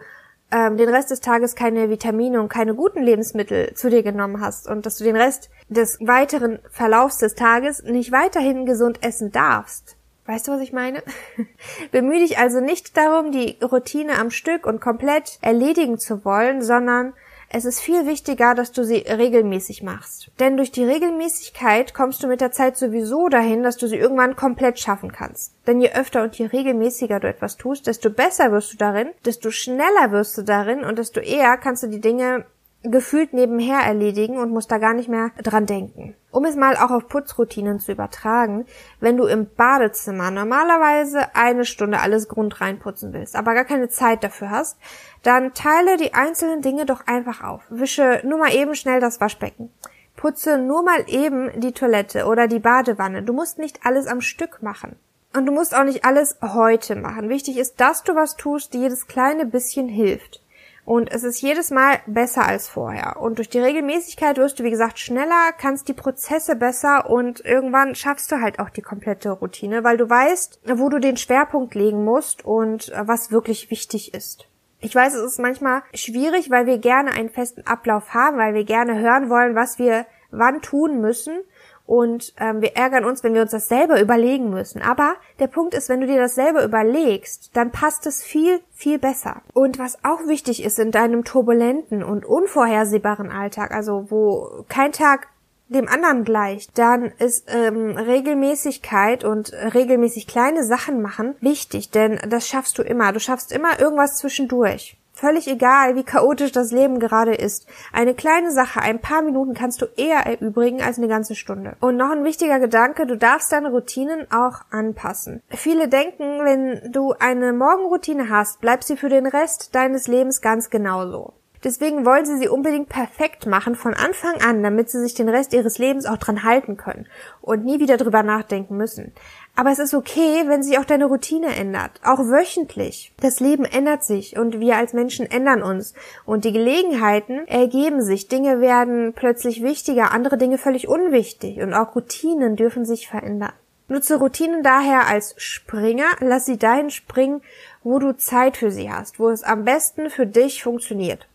ähm, 0.51 0.77
den 0.77 0.89
Rest 0.89 1.11
des 1.11 1.19
Tages 1.19 1.53
keine 1.53 1.91
Vitamine 1.91 2.41
und 2.41 2.49
keine 2.49 2.73
guten 2.73 3.03
Lebensmittel 3.03 3.75
zu 3.75 3.91
dir 3.91 4.01
genommen 4.01 4.41
hast 4.41 4.67
und 4.67 4.87
dass 4.87 4.97
du 4.97 5.03
den 5.03 5.15
Rest 5.15 5.51
des 5.69 5.99
weiteren 6.01 6.57
Verlaufs 6.71 7.19
des 7.19 7.35
Tages 7.35 7.83
nicht 7.83 8.11
weiterhin 8.11 8.65
gesund 8.65 9.03
essen 9.03 9.31
darfst. 9.31 9.95
Weißt 10.25 10.47
du, 10.47 10.53
was 10.53 10.61
ich 10.61 10.71
meine? 10.71 11.03
Bemühe 11.91 12.19
dich 12.19 12.37
also 12.37 12.61
nicht 12.61 12.95
darum, 12.95 13.31
die 13.31 13.57
Routine 13.61 14.19
am 14.19 14.31
Stück 14.31 14.65
und 14.65 14.79
komplett 14.79 15.37
erledigen 15.41 15.99
zu 15.99 16.23
wollen, 16.23 16.61
sondern 16.61 17.13
es 17.55 17.65
ist 17.65 17.81
viel 17.81 18.07
wichtiger, 18.07 18.55
dass 18.55 18.71
du 18.71 18.83
sie 18.83 19.05
regelmäßig 19.07 19.83
machst. 19.83 20.31
Denn 20.39 20.57
durch 20.57 20.71
die 20.71 20.83
Regelmäßigkeit 20.83 21.93
kommst 21.93 22.23
du 22.23 22.27
mit 22.27 22.41
der 22.41 22.51
Zeit 22.51 22.77
sowieso 22.77 23.29
dahin, 23.29 23.61
dass 23.61 23.77
du 23.77 23.87
sie 23.87 23.97
irgendwann 23.97 24.35
komplett 24.35 24.79
schaffen 24.79 25.11
kannst. 25.11 25.53
Denn 25.67 25.79
je 25.79 25.91
öfter 25.91 26.23
und 26.23 26.35
je 26.35 26.47
regelmäßiger 26.47 27.19
du 27.19 27.27
etwas 27.27 27.57
tust, 27.57 27.85
desto 27.85 28.09
besser 28.09 28.51
wirst 28.51 28.73
du 28.73 28.77
darin, 28.77 29.09
desto 29.23 29.51
schneller 29.51 30.11
wirst 30.11 30.35
du 30.35 30.41
darin 30.41 30.83
und 30.83 30.97
desto 30.97 31.19
eher 31.19 31.57
kannst 31.57 31.83
du 31.83 31.87
die 31.87 32.01
Dinge 32.01 32.45
gefühlt 32.83 33.33
nebenher 33.33 33.79
erledigen 33.79 34.37
und 34.37 34.51
musst 34.51 34.71
da 34.71 34.77
gar 34.77 34.93
nicht 34.93 35.09
mehr 35.09 35.31
dran 35.41 35.65
denken. 35.65 36.15
Um 36.31 36.45
es 36.45 36.55
mal 36.55 36.75
auch 36.75 36.91
auf 36.91 37.07
Putzroutinen 37.07 37.79
zu 37.79 37.91
übertragen, 37.91 38.65
wenn 38.99 39.17
du 39.17 39.25
im 39.25 39.47
Badezimmer 39.55 40.31
normalerweise 40.31 41.35
eine 41.35 41.65
Stunde 41.65 41.99
alles 41.99 42.27
Grund 42.27 42.59
reinputzen 42.59 43.13
willst, 43.13 43.35
aber 43.35 43.53
gar 43.53 43.65
keine 43.65 43.89
Zeit 43.89 44.23
dafür 44.23 44.49
hast, 44.49 44.77
dann 45.21 45.53
teile 45.53 45.97
die 45.97 46.13
einzelnen 46.13 46.61
Dinge 46.61 46.85
doch 46.85 47.07
einfach 47.07 47.43
auf. 47.43 47.61
Wische 47.69 48.21
nur 48.25 48.37
mal 48.37 48.53
eben 48.53 48.75
schnell 48.75 48.99
das 48.99 49.21
Waschbecken. 49.21 49.71
Putze 50.15 50.57
nur 50.57 50.83
mal 50.83 51.03
eben 51.07 51.59
die 51.59 51.71
Toilette 51.71 52.25
oder 52.25 52.47
die 52.47 52.59
Badewanne. 52.59 53.23
Du 53.23 53.33
musst 53.33 53.57
nicht 53.57 53.79
alles 53.83 54.07
am 54.07 54.21
Stück 54.21 54.61
machen. 54.61 54.95
Und 55.35 55.47
du 55.47 55.51
musst 55.51 55.75
auch 55.75 55.83
nicht 55.83 56.05
alles 56.05 56.37
heute 56.41 56.95
machen. 56.95 57.29
Wichtig 57.29 57.57
ist, 57.57 57.81
dass 57.81 58.03
du 58.03 58.13
was 58.13 58.35
tust, 58.35 58.73
die 58.73 58.79
jedes 58.79 59.07
kleine 59.07 59.45
bisschen 59.45 59.87
hilft. 59.87 60.42
Und 60.85 61.11
es 61.11 61.23
ist 61.23 61.41
jedes 61.41 61.71
Mal 61.71 61.99
besser 62.07 62.45
als 62.45 62.67
vorher. 62.67 63.21
Und 63.21 63.37
durch 63.37 63.49
die 63.49 63.59
Regelmäßigkeit 63.59 64.37
wirst 64.37 64.59
du, 64.59 64.63
wie 64.63 64.69
gesagt, 64.69 64.99
schneller, 64.99 65.51
kannst 65.57 65.87
die 65.87 65.93
Prozesse 65.93 66.55
besser 66.55 67.09
und 67.09 67.43
irgendwann 67.45 67.95
schaffst 67.95 68.31
du 68.31 68.41
halt 68.41 68.59
auch 68.59 68.69
die 68.69 68.81
komplette 68.81 69.31
Routine, 69.31 69.83
weil 69.83 69.97
du 69.97 70.09
weißt, 70.09 70.59
wo 70.75 70.89
du 70.89 70.99
den 70.99 71.15
Schwerpunkt 71.15 71.73
legen 71.73 72.03
musst 72.03 72.43
und 72.43 72.91
äh, 72.91 73.07
was 73.07 73.31
wirklich 73.31 73.71
wichtig 73.71 74.13
ist. 74.13 74.47
Ich 74.81 74.93
weiß, 74.93 75.13
es 75.13 75.23
ist 75.23 75.39
manchmal 75.39 75.83
schwierig, 75.93 76.51
weil 76.51 76.65
wir 76.65 76.77
gerne 76.77 77.11
einen 77.13 77.29
festen 77.29 77.65
Ablauf 77.65 78.13
haben, 78.13 78.37
weil 78.37 78.53
wir 78.53 78.65
gerne 78.65 78.99
hören 78.99 79.29
wollen, 79.29 79.55
was 79.55 79.79
wir 79.79 80.05
wann 80.31 80.61
tun 80.61 80.99
müssen 80.99 81.39
und 81.85 82.33
ähm, 82.39 82.61
wir 82.61 82.75
ärgern 82.75 83.05
uns, 83.05 83.23
wenn 83.23 83.33
wir 83.33 83.41
uns 83.41 83.51
das 83.51 83.67
selber 83.67 83.99
überlegen 83.99 84.49
müssen. 84.49 84.81
Aber 84.81 85.15
der 85.39 85.47
Punkt 85.47 85.73
ist, 85.73 85.89
wenn 85.89 86.01
du 86.01 86.07
dir 86.07 86.19
das 86.19 86.35
selber 86.35 86.63
überlegst, 86.63 87.51
dann 87.53 87.71
passt 87.71 88.07
es 88.07 88.23
viel, 88.23 88.61
viel 88.71 88.99
besser. 88.99 89.41
Und 89.53 89.79
was 89.79 90.03
auch 90.03 90.25
wichtig 90.27 90.63
ist 90.63 90.79
in 90.79 90.91
deinem 90.91 91.23
turbulenten 91.23 92.03
und 92.03 92.25
unvorhersehbaren 92.25 93.31
Alltag, 93.31 93.71
also 93.71 94.05
wo 94.09 94.65
kein 94.69 94.91
Tag 94.91 95.27
dem 95.67 95.87
anderen 95.87 96.23
gleicht, 96.23 96.77
dann 96.77 97.11
ist 97.19 97.49
ähm, 97.53 97.97
Regelmäßigkeit 97.97 99.23
und 99.23 99.51
regelmäßig 99.53 100.27
kleine 100.27 100.63
Sachen 100.63 101.01
machen 101.01 101.35
wichtig, 101.41 101.89
denn 101.89 102.19
das 102.27 102.47
schaffst 102.47 102.77
du 102.77 102.83
immer. 102.83 103.11
Du 103.11 103.19
schaffst 103.19 103.51
immer 103.51 103.79
irgendwas 103.79 104.17
zwischendurch. 104.17 104.97
Völlig 105.23 105.47
egal, 105.47 105.95
wie 105.95 106.03
chaotisch 106.03 106.51
das 106.51 106.73
Leben 106.73 106.99
gerade 106.99 107.33
ist. 107.33 107.65
Eine 107.93 108.13
kleine 108.13 108.51
Sache, 108.51 108.81
ein 108.81 108.99
paar 108.99 109.21
Minuten 109.21 109.53
kannst 109.53 109.81
du 109.81 109.85
eher 109.95 110.25
erübrigen 110.25 110.81
als 110.81 110.97
eine 110.97 111.07
ganze 111.07 111.35
Stunde. 111.35 111.77
Und 111.79 111.95
noch 111.95 112.11
ein 112.11 112.25
wichtiger 112.25 112.59
Gedanke, 112.59 113.07
du 113.07 113.15
darfst 113.15 113.49
deine 113.53 113.71
Routinen 113.71 114.29
auch 114.33 114.65
anpassen. 114.69 115.41
Viele 115.47 115.87
denken, 115.87 116.43
wenn 116.43 116.91
du 116.91 117.13
eine 117.17 117.53
Morgenroutine 117.53 118.29
hast, 118.29 118.59
bleibt 118.59 118.83
sie 118.83 118.97
für 118.97 119.07
den 119.07 119.25
Rest 119.25 119.73
deines 119.73 120.07
Lebens 120.09 120.41
ganz 120.41 120.69
genauso. 120.69 121.31
Deswegen 121.63 122.05
wollen 122.05 122.25
sie 122.25 122.37
sie 122.37 122.49
unbedingt 122.49 122.89
perfekt 122.89 123.45
machen 123.45 123.75
von 123.75 123.93
Anfang 123.93 124.41
an, 124.41 124.61
damit 124.61 124.89
sie 124.89 124.99
sich 124.99 125.13
den 125.13 125.29
Rest 125.29 125.53
ihres 125.53 125.77
Lebens 125.77 126.05
auch 126.05 126.17
dran 126.17 126.43
halten 126.43 126.75
können 126.75 127.07
und 127.39 127.63
nie 127.63 127.79
wieder 127.79 127.95
drüber 127.95 128.21
nachdenken 128.21 128.75
müssen. 128.75 129.13
Aber 129.55 129.69
es 129.69 129.77
ist 129.77 129.93
okay, 129.93 130.43
wenn 130.47 130.63
sich 130.63 130.79
auch 130.79 130.85
deine 130.85 131.05
Routine 131.05 131.55
ändert, 131.55 131.91
auch 132.03 132.19
wöchentlich. 132.19 133.13
Das 133.21 133.39
Leben 133.39 133.65
ändert 133.65 134.03
sich 134.03 134.35
und 134.35 134.59
wir 134.59 134.77
als 134.77 134.93
Menschen 134.93 135.29
ändern 135.29 135.61
uns 135.61 135.93
und 136.25 136.43
die 136.43 136.53
Gelegenheiten 136.53 137.47
ergeben 137.47 138.01
sich. 138.01 138.27
Dinge 138.27 138.61
werden 138.61 139.13
plötzlich 139.13 139.61
wichtiger, 139.61 140.11
andere 140.11 140.39
Dinge 140.39 140.57
völlig 140.57 140.87
unwichtig 140.87 141.61
und 141.61 141.75
auch 141.75 141.95
Routinen 141.95 142.55
dürfen 142.55 142.83
sich 142.83 143.07
verändern. 143.07 143.53
Nutze 143.89 144.17
Routinen 144.17 144.63
daher 144.63 145.07
als 145.07 145.35
Springer, 145.37 146.07
lass 146.19 146.45
sie 146.45 146.57
dahin 146.57 146.89
springen, 146.89 147.41
wo 147.83 147.99
du 147.99 148.17
Zeit 148.17 148.57
für 148.57 148.71
sie 148.71 148.91
hast, 148.91 149.19
wo 149.19 149.29
es 149.29 149.43
am 149.43 149.65
besten 149.65 150.09
für 150.09 150.25
dich 150.25 150.63
funktioniert. 150.63 151.27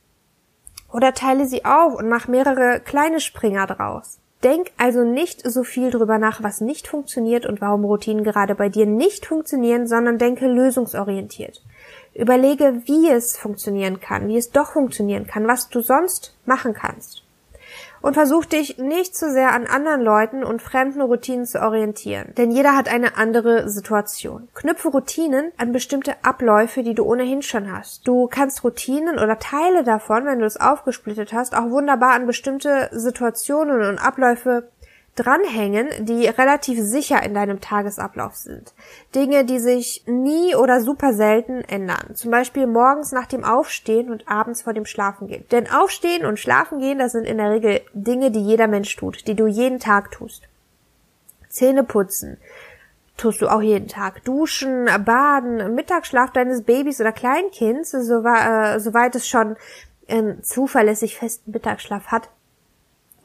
Oder 0.92 1.14
teile 1.14 1.46
sie 1.46 1.64
auf 1.64 1.94
und 1.94 2.08
mach 2.08 2.26
mehrere 2.26 2.80
kleine 2.80 3.20
Springer 3.20 3.66
draus. 3.68 4.18
Denk 4.44 4.70
also 4.76 5.02
nicht 5.02 5.42
so 5.48 5.64
viel 5.64 5.90
drüber 5.90 6.18
nach, 6.18 6.42
was 6.42 6.60
nicht 6.60 6.86
funktioniert 6.86 7.44
und 7.44 7.60
warum 7.60 7.84
Routinen 7.84 8.22
gerade 8.22 8.54
bei 8.54 8.68
dir 8.68 8.86
nicht 8.86 9.26
funktionieren, 9.26 9.86
sondern 9.88 10.18
denke 10.18 10.46
lösungsorientiert. 10.46 11.60
Überlege, 12.14 12.82
wie 12.86 13.08
es 13.10 13.36
funktionieren 13.36 14.00
kann, 14.00 14.28
wie 14.28 14.36
es 14.36 14.50
doch 14.50 14.72
funktionieren 14.72 15.26
kann, 15.26 15.46
was 15.46 15.68
du 15.68 15.80
sonst 15.80 16.36
machen 16.46 16.72
kannst 16.72 17.24
und 18.00 18.14
versuch 18.14 18.44
dich 18.44 18.78
nicht 18.78 19.16
zu 19.16 19.30
sehr 19.30 19.52
an 19.52 19.66
anderen 19.66 20.00
Leuten 20.00 20.44
und 20.44 20.62
fremden 20.62 21.00
Routinen 21.00 21.46
zu 21.46 21.60
orientieren, 21.60 22.32
denn 22.36 22.50
jeder 22.50 22.76
hat 22.76 22.88
eine 22.88 23.16
andere 23.16 23.68
Situation. 23.68 24.48
Knüpfe 24.54 24.88
Routinen 24.88 25.52
an 25.56 25.72
bestimmte 25.72 26.14
Abläufe, 26.22 26.82
die 26.82 26.94
du 26.94 27.04
ohnehin 27.04 27.42
schon 27.42 27.72
hast. 27.72 28.06
Du 28.06 28.26
kannst 28.26 28.64
Routinen 28.64 29.18
oder 29.18 29.38
Teile 29.38 29.84
davon, 29.84 30.26
wenn 30.26 30.40
du 30.40 30.46
es 30.46 30.60
aufgesplittet 30.60 31.32
hast, 31.32 31.56
auch 31.56 31.70
wunderbar 31.70 32.14
an 32.14 32.26
bestimmte 32.26 32.88
Situationen 32.92 33.82
und 33.88 33.98
Abläufe 33.98 34.70
dranhängen, 35.18 35.88
die 36.00 36.26
relativ 36.26 36.78
sicher 36.80 37.22
in 37.22 37.34
deinem 37.34 37.60
Tagesablauf 37.60 38.36
sind. 38.36 38.72
Dinge, 39.14 39.44
die 39.44 39.58
sich 39.58 40.04
nie 40.06 40.54
oder 40.54 40.80
super 40.80 41.12
selten 41.12 41.62
ändern. 41.62 42.14
Zum 42.14 42.30
Beispiel 42.30 42.66
morgens 42.66 43.12
nach 43.12 43.26
dem 43.26 43.44
Aufstehen 43.44 44.10
und 44.10 44.28
abends 44.28 44.62
vor 44.62 44.72
dem 44.72 44.86
Schlafengehen. 44.86 45.44
Denn 45.50 45.70
Aufstehen 45.70 46.24
und 46.24 46.38
Schlafengehen, 46.38 46.98
das 46.98 47.12
sind 47.12 47.24
in 47.24 47.38
der 47.38 47.50
Regel 47.50 47.80
Dinge, 47.92 48.30
die 48.30 48.42
jeder 48.42 48.68
Mensch 48.68 48.94
tut, 48.96 49.26
die 49.26 49.34
du 49.34 49.46
jeden 49.46 49.78
Tag 49.78 50.10
tust. 50.10 50.42
Zähne 51.48 51.82
putzen, 51.82 52.36
tust 53.16 53.42
du 53.42 53.48
auch 53.48 53.62
jeden 53.62 53.88
Tag. 53.88 54.24
Duschen, 54.24 54.88
baden, 55.04 55.74
Mittagsschlaf 55.74 56.30
deines 56.30 56.62
Babys 56.62 57.00
oder 57.00 57.12
Kleinkinds, 57.12 57.94
äh, 57.94 58.02
soweit 58.02 59.14
es 59.14 59.28
schon 59.28 59.56
einen 60.08 60.42
zuverlässig 60.42 61.18
festen 61.18 61.50
Mittagsschlaf 61.50 62.06
hat, 62.06 62.30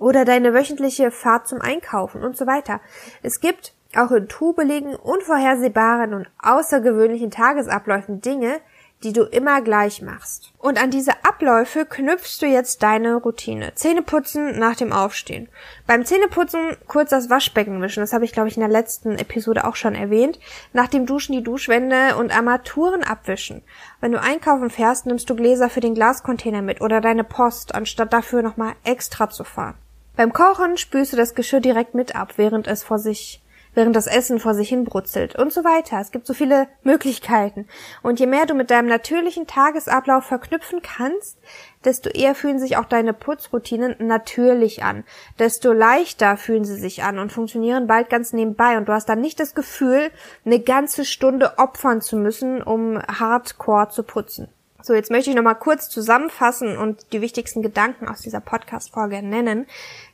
oder 0.03 0.25
deine 0.25 0.53
wöchentliche 0.53 1.11
Fahrt 1.11 1.47
zum 1.47 1.61
Einkaufen 1.61 2.23
und 2.23 2.35
so 2.35 2.45
weiter. 2.45 2.81
Es 3.21 3.39
gibt 3.39 3.73
auch 3.95 4.11
in 4.11 4.27
trubeligen, 4.27 4.95
unvorhersehbaren 4.95 6.13
und 6.13 6.27
außergewöhnlichen 6.41 7.31
Tagesabläufen 7.31 8.19
Dinge, 8.19 8.59
die 9.03 9.13
du 9.13 9.23
immer 9.23 9.61
gleich 9.61 10.01
machst. 10.01 10.51
Und 10.57 10.81
an 10.81 10.89
diese 10.89 11.11
Abläufe 11.23 11.85
knüpfst 11.85 12.39
du 12.41 12.47
jetzt 12.47 12.83
deine 12.83 13.15
Routine. 13.15 13.73
Zähneputzen 13.75 14.59
nach 14.59 14.75
dem 14.75 14.91
Aufstehen. 14.91 15.47
Beim 15.87 16.03
Zähneputzen 16.05 16.77
kurz 16.87 17.09
das 17.09 17.29
Waschbecken 17.29 17.81
wischen. 17.81 18.01
Das 18.01 18.13
habe 18.13 18.25
ich, 18.25 18.33
glaube 18.33 18.49
ich, 18.49 18.57
in 18.57 18.61
der 18.61 18.69
letzten 18.69 19.17
Episode 19.17 19.65
auch 19.65 19.75
schon 19.77 19.95
erwähnt. 19.95 20.37
Nach 20.73 20.87
dem 20.87 21.05
Duschen 21.05 21.33
die 21.33 21.43
Duschwände 21.43 22.17
und 22.17 22.35
Armaturen 22.35 23.03
abwischen. 23.03 23.61
Wenn 24.01 24.11
du 24.11 24.21
einkaufen 24.21 24.69
fährst, 24.69 25.05
nimmst 25.05 25.29
du 25.29 25.35
Gläser 25.35 25.69
für 25.69 25.81
den 25.81 25.95
Glascontainer 25.95 26.61
mit 26.61 26.81
oder 26.81 26.99
deine 26.99 27.23
Post, 27.23 27.73
anstatt 27.73 28.11
dafür 28.11 28.41
nochmal 28.41 28.73
extra 28.83 29.29
zu 29.29 29.43
fahren. 29.45 29.75
Beim 30.15 30.31
Kochen 30.31 30.77
spülst 30.77 31.13
du 31.13 31.17
das 31.17 31.33
Geschirr 31.35 31.59
direkt 31.59 31.95
mit 31.95 32.15
ab, 32.15 32.33
während 32.37 32.67
es 32.67 32.83
vor 32.83 32.99
sich 32.99 33.43
während 33.73 33.95
das 33.95 34.07
Essen 34.07 34.39
vor 34.39 34.53
sich 34.53 34.69
hin 34.69 34.85
brutzelt 34.85 35.35
und 35.35 35.51
so 35.51 35.63
weiter. 35.63 35.99
Es 35.99 36.11
gibt 36.11 36.27
so 36.27 36.33
viele 36.33 36.67
Möglichkeiten. 36.83 37.67
Und 38.01 38.19
je 38.19 38.27
mehr 38.27 38.45
du 38.45 38.53
mit 38.53 38.71
deinem 38.71 38.87
natürlichen 38.87 39.47
Tagesablauf 39.47 40.25
verknüpfen 40.25 40.81
kannst, 40.81 41.37
desto 41.83 42.09
eher 42.09 42.35
fühlen 42.35 42.59
sich 42.59 42.77
auch 42.77 42.85
deine 42.85 43.13
Putzroutinen 43.13 43.95
natürlich 43.99 44.83
an. 44.83 45.03
Desto 45.39 45.73
leichter 45.73 46.37
fühlen 46.37 46.65
sie 46.65 46.75
sich 46.75 47.03
an 47.03 47.19
und 47.19 47.31
funktionieren 47.31 47.87
bald 47.87 48.09
ganz 48.09 48.33
nebenbei. 48.33 48.77
Und 48.77 48.87
du 48.87 48.93
hast 48.93 49.09
dann 49.09 49.21
nicht 49.21 49.39
das 49.39 49.55
Gefühl, 49.55 50.11
eine 50.45 50.59
ganze 50.59 51.05
Stunde 51.05 51.57
opfern 51.57 52.01
zu 52.01 52.15
müssen, 52.15 52.61
um 52.61 53.01
hardcore 53.01 53.89
zu 53.89 54.03
putzen. 54.03 54.49
So, 54.85 54.93
jetzt 54.93 55.11
möchte 55.11 55.29
ich 55.29 55.35
nochmal 55.37 55.55
kurz 55.55 55.87
zusammenfassen 55.87 56.77
und 56.77 57.13
die 57.13 57.21
wichtigsten 57.21 57.61
Gedanken 57.61 58.05
aus 58.09 58.19
dieser 58.19 58.41
Podcast-Folge 58.41 59.23
nennen. 59.23 59.65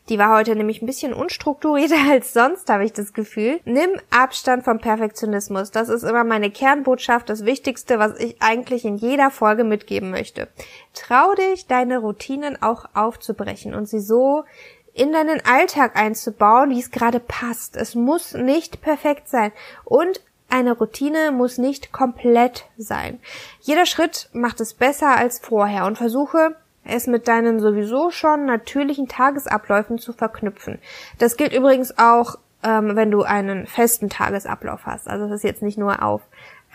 Die 0.10 0.20
war 0.20 0.38
heute 0.38 0.56
nämlich 0.56 0.84
ein 0.84 0.86
bisschen 0.86 1.12
unstrukturierter 1.12 1.96
als 2.12 2.34
sonst, 2.34 2.70
habe 2.70 2.86
ich 2.86 2.94
das 2.94 3.14
Gefühl. 3.14 3.62
Nimm 3.66 3.90
Abstand 4.12 4.66
vom 4.66 4.78
Perfektionismus. 4.78 5.72
Das 5.72 5.90
ist 5.90 6.04
immer 6.04 6.24
meine 6.24 6.52
Kernbotschaft, 6.52 7.32
das 7.32 7.46
Wichtigste, 7.46 7.98
was 7.98 8.20
ich 8.20 8.40
eigentlich 8.44 8.86
in 8.86 8.98
jeder 8.98 9.32
Folge 9.32 9.64
mitgeben 9.64 10.12
möchte. 10.12 10.48
Trau 10.94 11.34
dich, 11.34 11.66
deine 11.66 11.98
Routinen 11.98 12.62
auch 12.62 12.86
aufzubrechen 12.94 13.74
und 13.74 13.90
sie 13.90 14.00
so 14.00 14.44
in 14.94 15.12
deinen 15.12 15.42
Alltag 15.46 15.96
einzubauen, 15.96 16.70
wie 16.70 16.80
es 16.80 16.92
gerade 16.92 17.20
passt. 17.20 17.76
Es 17.76 17.96
muss 17.96 18.36
nicht 18.36 18.82
perfekt 18.82 19.30
sein. 19.30 19.52
Und 19.84 20.22
eine 20.50 20.74
Routine 20.74 21.32
muss 21.32 21.58
nicht 21.58 21.92
komplett 21.92 22.66
sein. 22.78 23.20
Jeder 23.62 23.86
Schritt 23.86 24.30
macht 24.34 24.62
es 24.62 24.74
besser 24.74 25.16
als 25.16 25.40
vorher 25.40 25.86
und 25.86 25.98
versuche 25.98 26.56
es 26.84 27.08
mit 27.08 27.28
deinen 27.28 27.60
sowieso 27.60 28.10
schon 28.10 28.46
natürlichen 28.46 29.08
Tagesabläufen 29.08 30.00
zu 30.00 30.14
verknüpfen. 30.14 30.80
Das 31.18 31.38
gilt 31.38 31.54
übrigens 31.54 31.98
auch, 31.98 32.38
ähm, 32.64 32.96
wenn 32.96 33.12
du 33.12 33.24
einen 33.24 33.68
festen 33.68 34.10
Tagesablauf 34.10 34.86
hast. 34.86 35.08
Also 35.08 35.28
das 35.28 35.38
ist 35.38 35.44
jetzt 35.44 35.62
nicht 35.62 35.78
nur 35.78 36.04
auf 36.04 36.22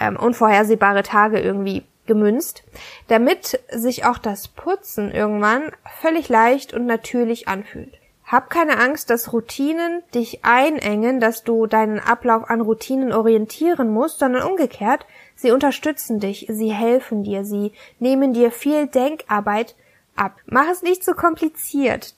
ähm, 0.01 0.17
unvorhersehbare 0.17 1.03
Tage 1.03 1.41
irgendwie 1.41 1.85
gemünzt, 2.07 2.65
damit 3.09 3.61
sich 3.71 4.05
auch 4.05 4.19
das 4.19 4.49
Putzen 4.49 5.11
irgendwann 5.11 5.73
völlig 6.01 6.29
leicht 6.29 6.75
und 6.75 6.87
natürlich 6.87 7.49
anfühlt. 7.49 7.99
Hab 8.27 8.49
keine 8.49 8.79
Angst, 8.79 9.11
dass 9.11 9.33
Routinen 9.33 10.03
dich 10.15 10.45
einengen, 10.45 11.21
dass 11.21 11.45
du 11.45 11.67
deinen 11.67 12.01
Ablauf 12.01 12.49
an 12.49 12.63
Routinen 12.63 13.13
orientieren 13.13 13.91
musst, 13.91 14.21
sondern 14.21 14.49
umgekehrt, 14.49 15.07
sie 15.35 15.51
unterstützen 15.51 16.21
dich, 16.21 16.47
sie 16.49 16.73
helfen 16.73 17.23
dir, 17.23 17.45
sie 17.45 17.73
nehmen 17.99 18.33
dir 18.33 18.51
viel 18.51 18.87
Denkarbeit 18.87 19.77
ab. 20.17 20.37
Mach 20.47 20.69
es 20.71 20.83
nicht 20.83 21.05
so 21.05 21.13
kompliziert. 21.13 22.15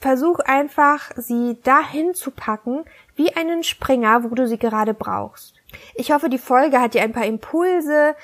Versuch 0.00 0.40
einfach, 0.40 1.12
sie 1.16 1.58
dahin 1.62 2.14
zu 2.14 2.32
packen, 2.32 2.84
wie 3.14 3.36
einen 3.36 3.62
Springer, 3.62 4.24
wo 4.24 4.34
du 4.34 4.48
sie 4.48 4.58
gerade 4.58 4.94
brauchst. 4.94 5.54
Ich 5.94 6.12
hoffe, 6.12 6.28
die 6.28 6.38
Folge 6.38 6.80
hat 6.80 6.94
dir 6.94 7.02
ein 7.02 7.12
paar 7.12 7.24
Impulse, 7.24 8.16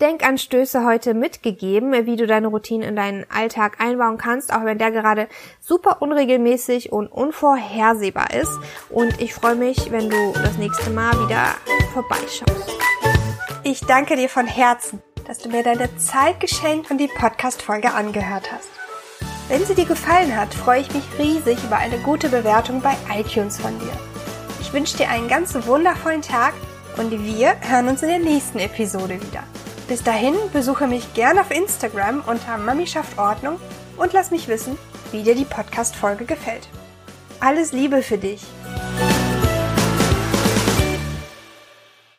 Denkanstöße 0.00 0.84
heute 0.84 1.14
mitgegeben, 1.14 1.92
wie 2.06 2.16
du 2.16 2.26
deine 2.26 2.48
Routine 2.48 2.86
in 2.86 2.96
deinen 2.96 3.24
Alltag 3.30 3.80
einbauen 3.80 4.18
kannst, 4.18 4.52
auch 4.52 4.64
wenn 4.64 4.78
der 4.78 4.90
gerade 4.90 5.28
super 5.60 6.02
unregelmäßig 6.02 6.92
und 6.92 7.06
unvorhersehbar 7.08 8.34
ist. 8.34 8.52
Und 8.90 9.20
ich 9.20 9.34
freue 9.34 9.56
mich, 9.56 9.90
wenn 9.90 10.10
du 10.10 10.32
das 10.34 10.58
nächste 10.58 10.90
Mal 10.90 11.12
wieder 11.24 11.54
vorbeischaust. 11.92 12.76
Ich 13.64 13.80
danke 13.80 14.16
dir 14.16 14.28
von 14.28 14.46
Herzen 14.46 15.02
dass 15.26 15.38
du 15.38 15.48
mir 15.48 15.62
deine 15.62 15.94
Zeit 15.98 16.40
geschenkt 16.40 16.90
und 16.90 16.98
die 16.98 17.08
Podcast-Folge 17.08 17.92
angehört 17.92 18.50
hast. 18.52 18.68
Wenn 19.48 19.64
sie 19.64 19.74
dir 19.74 19.84
gefallen 19.84 20.36
hat, 20.36 20.54
freue 20.54 20.80
ich 20.80 20.92
mich 20.92 21.04
riesig 21.18 21.62
über 21.64 21.76
eine 21.76 21.98
gute 21.98 22.28
Bewertung 22.28 22.80
bei 22.80 22.96
iTunes 23.12 23.58
von 23.58 23.76
dir. 23.78 23.92
Ich 24.60 24.72
wünsche 24.72 24.96
dir 24.96 25.08
einen 25.08 25.28
ganz 25.28 25.54
wundervollen 25.66 26.22
Tag 26.22 26.54
und 26.96 27.10
wir 27.10 27.56
hören 27.60 27.88
uns 27.88 28.02
in 28.02 28.08
der 28.08 28.18
nächsten 28.18 28.58
Episode 28.58 29.20
wieder. 29.20 29.42
Bis 29.88 30.02
dahin 30.02 30.34
besuche 30.52 30.88
mich 30.88 31.14
gerne 31.14 31.40
auf 31.40 31.50
Instagram 31.50 32.22
unter 32.26 32.58
Mami 32.58 32.86
schafft 32.86 33.18
Ordnung 33.18 33.60
und 33.96 34.12
lass 34.12 34.32
mich 34.32 34.48
wissen, 34.48 34.76
wie 35.12 35.22
dir 35.22 35.36
die 35.36 35.44
Podcast-Folge 35.44 36.24
gefällt. 36.24 36.68
Alles 37.38 37.72
Liebe 37.72 38.02
für 38.02 38.18
dich 38.18 38.42